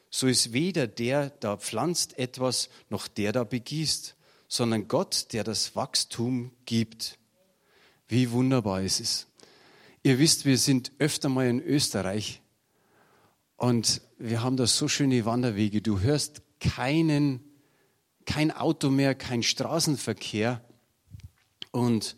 So 0.09 0.27
ist 0.27 0.53
weder 0.53 0.87
der, 0.87 1.29
der 1.29 1.57
pflanzt 1.57 2.17
etwas, 2.17 2.69
noch 2.89 3.07
der, 3.07 3.31
der 3.31 3.45
begießt, 3.45 4.15
sondern 4.47 4.87
Gott, 4.87 5.27
der 5.33 5.43
das 5.43 5.75
Wachstum 5.75 6.51
gibt. 6.65 7.18
Wie 8.09 8.31
wunderbar 8.31 8.81
es 8.81 8.99
ist. 8.99 9.27
Ihr 10.01 10.17
wisst, 10.17 10.43
wir 10.45 10.57
sind 10.57 10.91
öfter 10.97 11.29
mal 11.29 11.47
in 11.47 11.61
Österreich 11.61 12.41
und 13.55 14.01
wir 14.17 14.41
haben 14.41 14.57
da 14.57 14.65
so 14.65 14.87
schöne 14.87 15.25
Wanderwege. 15.25 15.83
Du 15.83 15.99
hörst 15.99 16.41
keinen, 16.59 17.39
kein 18.25 18.51
Auto 18.51 18.89
mehr, 18.89 19.13
kein 19.13 19.43
Straßenverkehr. 19.43 20.63
Und 21.69 22.17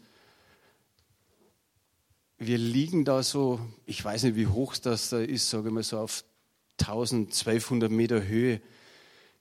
wir 2.37 2.57
liegen 2.57 3.03
da 3.03 3.21
so, 3.21 3.59
ich 3.85 4.03
weiß 4.03 4.23
nicht, 4.23 4.37
wie 4.37 4.47
hoch 4.47 4.77
das 4.77 5.09
da 5.09 5.19
ist, 5.19 5.49
sage 5.49 5.67
ich 5.67 5.73
mal 5.73 5.83
so 5.83 5.99
auf 5.99 6.23
1200 6.79 7.91
Meter 7.91 8.25
Höhe, 8.25 8.61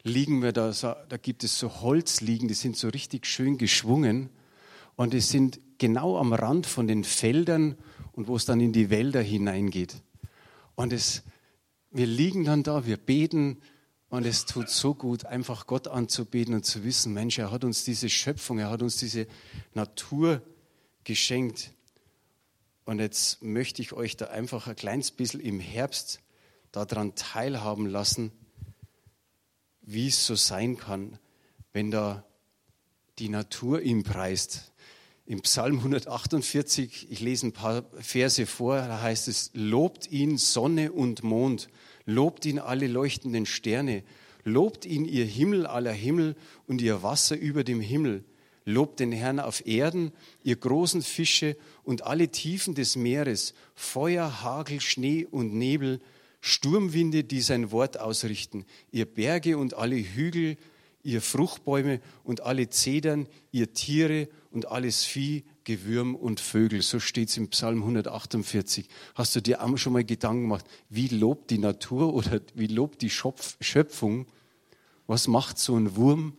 liegen 0.02 0.42
wir 0.42 0.52
da, 0.52 0.72
da 0.72 1.16
gibt 1.16 1.44
es 1.44 1.60
so 1.60 1.80
Holzliegen, 1.80 2.48
die 2.48 2.54
sind 2.54 2.76
so 2.76 2.88
richtig 2.88 3.26
schön 3.26 3.56
geschwungen 3.56 4.30
und 4.96 5.12
die 5.12 5.20
sind 5.20 5.60
genau 5.80 6.18
am 6.18 6.32
Rand 6.32 6.66
von 6.66 6.86
den 6.86 7.02
Feldern 7.02 7.76
und 8.12 8.28
wo 8.28 8.36
es 8.36 8.44
dann 8.44 8.60
in 8.60 8.72
die 8.72 8.90
Wälder 8.90 9.20
hineingeht. 9.20 9.96
Und 10.76 10.92
es, 10.92 11.24
wir 11.90 12.06
liegen 12.06 12.44
dann 12.44 12.62
da, 12.62 12.86
wir 12.86 12.98
beten 12.98 13.60
und 14.10 14.26
es 14.26 14.44
tut 14.44 14.68
so 14.68 14.94
gut, 14.94 15.24
einfach 15.24 15.66
Gott 15.66 15.88
anzubeten 15.88 16.54
und 16.54 16.64
zu 16.64 16.84
wissen, 16.84 17.14
Mensch, 17.14 17.38
er 17.38 17.50
hat 17.50 17.64
uns 17.64 17.84
diese 17.84 18.08
Schöpfung, 18.08 18.58
er 18.58 18.70
hat 18.70 18.82
uns 18.82 18.98
diese 18.98 19.26
Natur 19.72 20.42
geschenkt. 21.04 21.72
Und 22.84 22.98
jetzt 22.98 23.42
möchte 23.42 23.82
ich 23.82 23.92
euch 23.92 24.16
da 24.16 24.26
einfach 24.26 24.66
ein 24.66 24.76
kleines 24.76 25.10
bisschen 25.10 25.40
im 25.40 25.60
Herbst 25.60 26.20
daran 26.72 27.14
teilhaben 27.14 27.86
lassen, 27.86 28.32
wie 29.80 30.08
es 30.08 30.26
so 30.26 30.34
sein 30.34 30.76
kann, 30.76 31.18
wenn 31.72 31.90
da 31.90 32.24
die 33.18 33.28
Natur 33.28 33.80
ihm 33.80 34.02
preist. 34.02 34.69
Im 35.30 35.42
Psalm 35.42 35.76
148, 35.76 37.06
ich 37.08 37.20
lese 37.20 37.46
ein 37.46 37.52
paar 37.52 37.84
Verse 38.00 38.46
vor, 38.46 38.78
da 38.78 39.00
heißt 39.00 39.28
es, 39.28 39.52
lobt 39.54 40.10
ihn 40.10 40.38
Sonne 40.38 40.90
und 40.90 41.22
Mond, 41.22 41.68
lobt 42.04 42.44
ihn 42.46 42.58
alle 42.58 42.88
leuchtenden 42.88 43.46
Sterne, 43.46 44.02
lobt 44.42 44.86
ihn 44.86 45.04
ihr 45.04 45.24
Himmel 45.24 45.68
aller 45.68 45.92
Himmel 45.92 46.34
und 46.66 46.82
ihr 46.82 47.04
Wasser 47.04 47.36
über 47.36 47.62
dem 47.62 47.80
Himmel, 47.80 48.24
lobt 48.64 48.98
den 48.98 49.12
Herrn 49.12 49.38
auf 49.38 49.64
Erden, 49.64 50.10
ihr 50.42 50.56
großen 50.56 51.00
Fische 51.00 51.56
und 51.84 52.02
alle 52.02 52.30
Tiefen 52.30 52.74
des 52.74 52.96
Meeres, 52.96 53.54
Feuer, 53.76 54.42
Hagel, 54.42 54.80
Schnee 54.80 55.28
und 55.30 55.54
Nebel, 55.54 56.00
Sturmwinde, 56.40 57.22
die 57.22 57.40
sein 57.40 57.70
Wort 57.70 58.00
ausrichten, 58.00 58.66
ihr 58.90 59.06
Berge 59.06 59.58
und 59.58 59.74
alle 59.74 59.94
Hügel, 59.94 60.56
ihr 61.02 61.22
Fruchtbäume 61.22 62.00
und 62.24 62.42
alle 62.42 62.68
Zedern, 62.68 63.26
ihr 63.52 63.72
Tiere 63.72 64.28
und 64.50 64.68
alles 64.68 65.04
Vieh, 65.04 65.44
Gewürm 65.64 66.14
und 66.14 66.40
Vögel. 66.40 66.82
So 66.82 67.00
steht 67.00 67.28
es 67.28 67.36
im 67.36 67.48
Psalm 67.48 67.82
148. 67.82 68.88
Hast 69.14 69.36
du 69.36 69.40
dir 69.40 69.62
auch 69.62 69.76
schon 69.76 69.92
mal 69.92 70.04
Gedanken 70.04 70.42
gemacht, 70.42 70.66
wie 70.88 71.08
lobt 71.08 71.50
die 71.50 71.58
Natur 71.58 72.14
oder 72.14 72.40
wie 72.54 72.66
lobt 72.66 73.02
die 73.02 73.10
Schöpfung? 73.10 74.26
Was 75.06 75.28
macht 75.28 75.58
so 75.58 75.76
ein 75.76 75.96
Wurm? 75.96 76.36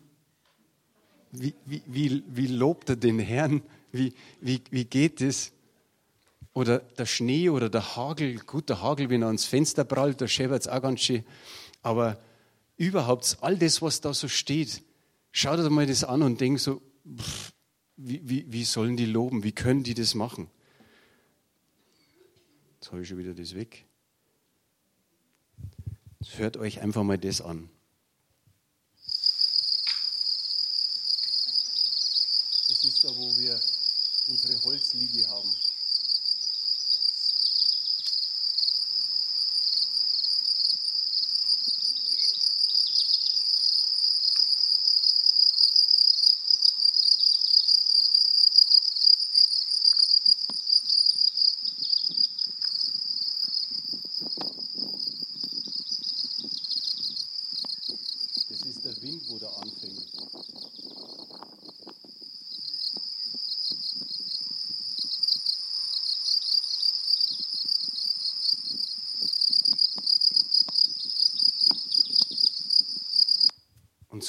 Wie, 1.31 1.53
wie, 1.65 1.81
wie, 1.85 2.23
wie 2.27 2.47
lobt 2.47 2.89
er 2.89 2.95
den 2.95 3.19
Herrn? 3.19 3.61
Wie, 3.91 4.13
wie, 4.41 4.61
wie 4.69 4.85
geht 4.85 5.21
es? 5.21 5.51
Oder 6.53 6.79
der 6.79 7.05
Schnee 7.05 7.49
oder 7.49 7.69
der 7.69 7.95
Hagel. 7.95 8.35
Gut, 8.39 8.69
der 8.69 8.81
Hagel, 8.81 9.09
wenn 9.09 9.21
er 9.21 9.27
ans 9.27 9.45
Fenster 9.45 9.85
prallt, 9.85 10.19
da 10.19 10.27
schäbert 10.27 10.61
es 10.61 10.67
auch 10.67 10.81
ganz 10.81 10.99
schön. 11.01 11.23
Aber 11.81 12.19
überhaupt 12.77 13.37
all 13.41 13.57
das, 13.57 13.81
was 13.81 14.01
da 14.01 14.13
so 14.13 14.27
steht, 14.27 14.83
schaut 15.31 15.59
euch 15.59 15.69
mal 15.69 15.85
das 15.85 16.03
an 16.03 16.23
und 16.23 16.41
denkt 16.41 16.61
so, 16.61 16.81
pff, 17.17 17.53
wie, 17.97 18.21
wie, 18.27 18.51
wie 18.51 18.65
sollen 18.65 18.97
die 18.97 19.05
loben? 19.05 19.43
Wie 19.43 19.51
können 19.51 19.83
die 19.83 19.93
das 19.93 20.15
machen? 20.15 20.49
Jetzt 22.75 22.91
habe 22.91 23.01
ich 23.03 23.07
schon 23.07 23.19
wieder 23.19 23.33
das 23.33 23.53
weg. 23.53 23.85
Jetzt 26.19 26.37
hört 26.37 26.57
euch 26.57 26.81
einfach 26.81 27.03
mal 27.03 27.17
das 27.17 27.41
an. 27.41 27.69
Das 32.69 32.83
ist 32.83 33.03
da, 33.03 33.09
wo 33.09 33.37
wir 33.37 33.61
unsere 34.27 34.63
Holzliege 34.63 35.27
haben. 35.27 35.55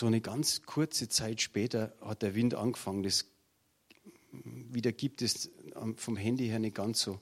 So 0.03 0.09
eine 0.09 0.21
ganz 0.21 0.63
kurze 0.63 1.09
Zeit 1.09 1.41
später 1.41 1.95
hat 2.01 2.23
der 2.23 2.35
Wind 2.35 2.57
angefangen. 2.57 3.05
Das 3.05 3.25
wieder 4.33 4.91
gibt 4.91 5.23
es 5.23 5.49
vom 5.95 6.17
Handy 6.17 6.49
her 6.49 6.59
nicht 6.59 6.75
ganz 6.75 7.01
so. 7.01 7.21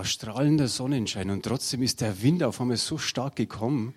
war 0.00 0.06
strahlender 0.06 0.66
Sonnenschein 0.80 1.28
und 1.28 1.44
trotzdem 1.44 1.82
ist 1.82 2.00
der 2.00 2.22
Wind 2.22 2.42
auf 2.42 2.58
einmal 2.58 2.78
so 2.78 2.96
stark 2.96 3.36
gekommen, 3.36 3.94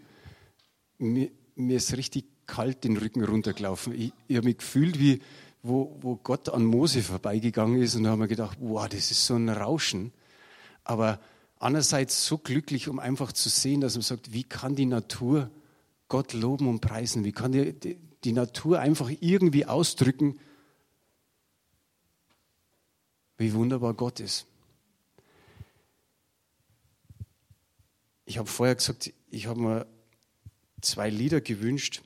mir, 0.98 1.32
mir 1.56 1.78
ist 1.78 1.96
richtig 1.96 2.26
kalt 2.46 2.84
den 2.84 2.98
Rücken 2.98 3.24
runtergelaufen. 3.24 3.94
Ich, 3.94 4.12
ich 4.28 4.36
habe 4.36 4.48
mich 4.48 4.58
gefühlt, 4.58 5.00
wie 5.00 5.22
wo, 5.62 5.98
wo 6.02 6.18
Gott 6.18 6.50
an 6.50 6.66
Mose 6.66 7.02
vorbeigegangen 7.02 7.82
ist 7.82 7.96
und 7.96 8.04
da 8.04 8.10
haben 8.10 8.20
wir 8.20 8.28
gedacht, 8.28 8.58
wow, 8.60 8.86
das 8.90 9.12
ist 9.12 9.26
so 9.26 9.36
ein 9.36 9.48
Rauschen. 9.48 10.12
aber 10.84 11.22
andererseits 11.58 12.26
so 12.26 12.38
glücklich, 12.38 12.90
um 12.90 13.00
einfach 13.00 13.32
zu 13.32 13.48
sehen, 13.48 13.80
dass 13.80 13.96
man 13.96 14.02
sagt, 14.02 14.34
wie 14.34 14.44
kann 14.44 14.76
die 14.76 14.86
Natur 14.86 15.50
Gott 16.10 16.34
loben 16.34 16.68
und 16.68 16.82
preisen? 16.82 17.24
Wie 17.24 17.32
kann 17.32 17.54
die, 17.54 17.72
die, 17.72 17.98
die 18.26 18.34
Natur 18.34 18.82
einfach 18.82 19.10
irgendwie 19.22 19.66
ausdrücken, 19.66 20.38
wie 23.38 23.54
wunderbar 23.54 23.94
Gott 23.94 24.20
ist? 24.20 24.48
Ich 28.26 28.38
habe 28.38 28.48
vorher 28.48 28.76
gesagt, 28.76 29.14
ich 29.30 29.48
habe 29.48 29.60
mir 29.60 29.88
zwei 30.82 31.10
Lieder 31.10 31.42
gewünscht. 31.42 32.02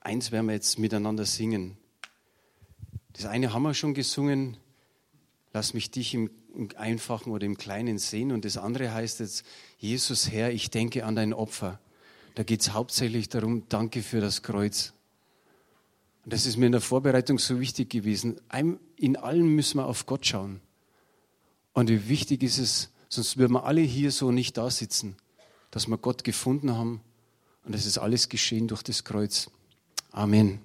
Eins 0.00 0.30
werden 0.30 0.46
wir 0.46 0.54
jetzt 0.54 0.78
miteinander 0.78 1.24
singen. 1.24 1.76
Das 3.14 3.26
eine 3.26 3.52
haben 3.52 3.62
wir 3.62 3.74
schon 3.74 3.94
gesungen, 3.94 4.56
lass 5.52 5.74
mich 5.74 5.90
dich 5.90 6.14
im 6.14 6.30
Einfachen 6.76 7.32
oder 7.32 7.46
im 7.46 7.56
Kleinen 7.56 7.98
sehen. 7.98 8.32
Und 8.32 8.44
das 8.44 8.56
andere 8.56 8.92
heißt 8.92 9.20
jetzt, 9.20 9.44
Jesus 9.78 10.30
Herr, 10.30 10.50
ich 10.52 10.70
denke 10.70 11.04
an 11.04 11.16
dein 11.16 11.32
Opfer. 11.32 11.80
Da 12.34 12.42
geht 12.42 12.60
es 12.60 12.72
hauptsächlich 12.72 13.28
darum, 13.28 13.68
danke 13.68 14.02
für 14.02 14.20
das 14.20 14.42
Kreuz. 14.42 14.92
Und 16.24 16.32
das 16.32 16.46
ist 16.46 16.56
mir 16.56 16.66
in 16.66 16.72
der 16.72 16.80
Vorbereitung 16.80 17.38
so 17.38 17.60
wichtig 17.60 17.90
gewesen. 17.90 18.40
In 18.96 19.16
allem 19.16 19.54
müssen 19.54 19.78
wir 19.78 19.86
auf 19.86 20.06
Gott 20.06 20.26
schauen. 20.26 20.60
Und 21.72 21.90
wie 21.90 22.08
wichtig 22.08 22.42
ist 22.42 22.58
es, 22.58 22.90
sonst 23.08 23.36
würden 23.36 23.52
wir 23.52 23.64
alle 23.64 23.80
hier 23.80 24.10
so 24.10 24.30
nicht 24.30 24.56
da 24.56 24.70
sitzen, 24.70 25.16
dass 25.70 25.88
wir 25.88 25.98
Gott 25.98 26.24
gefunden 26.24 26.76
haben. 26.76 27.00
Und 27.64 27.74
das 27.74 27.86
ist 27.86 27.98
alles 27.98 28.28
geschehen 28.28 28.68
durch 28.68 28.82
das 28.82 29.04
Kreuz. 29.04 29.50
Amen. 30.12 30.60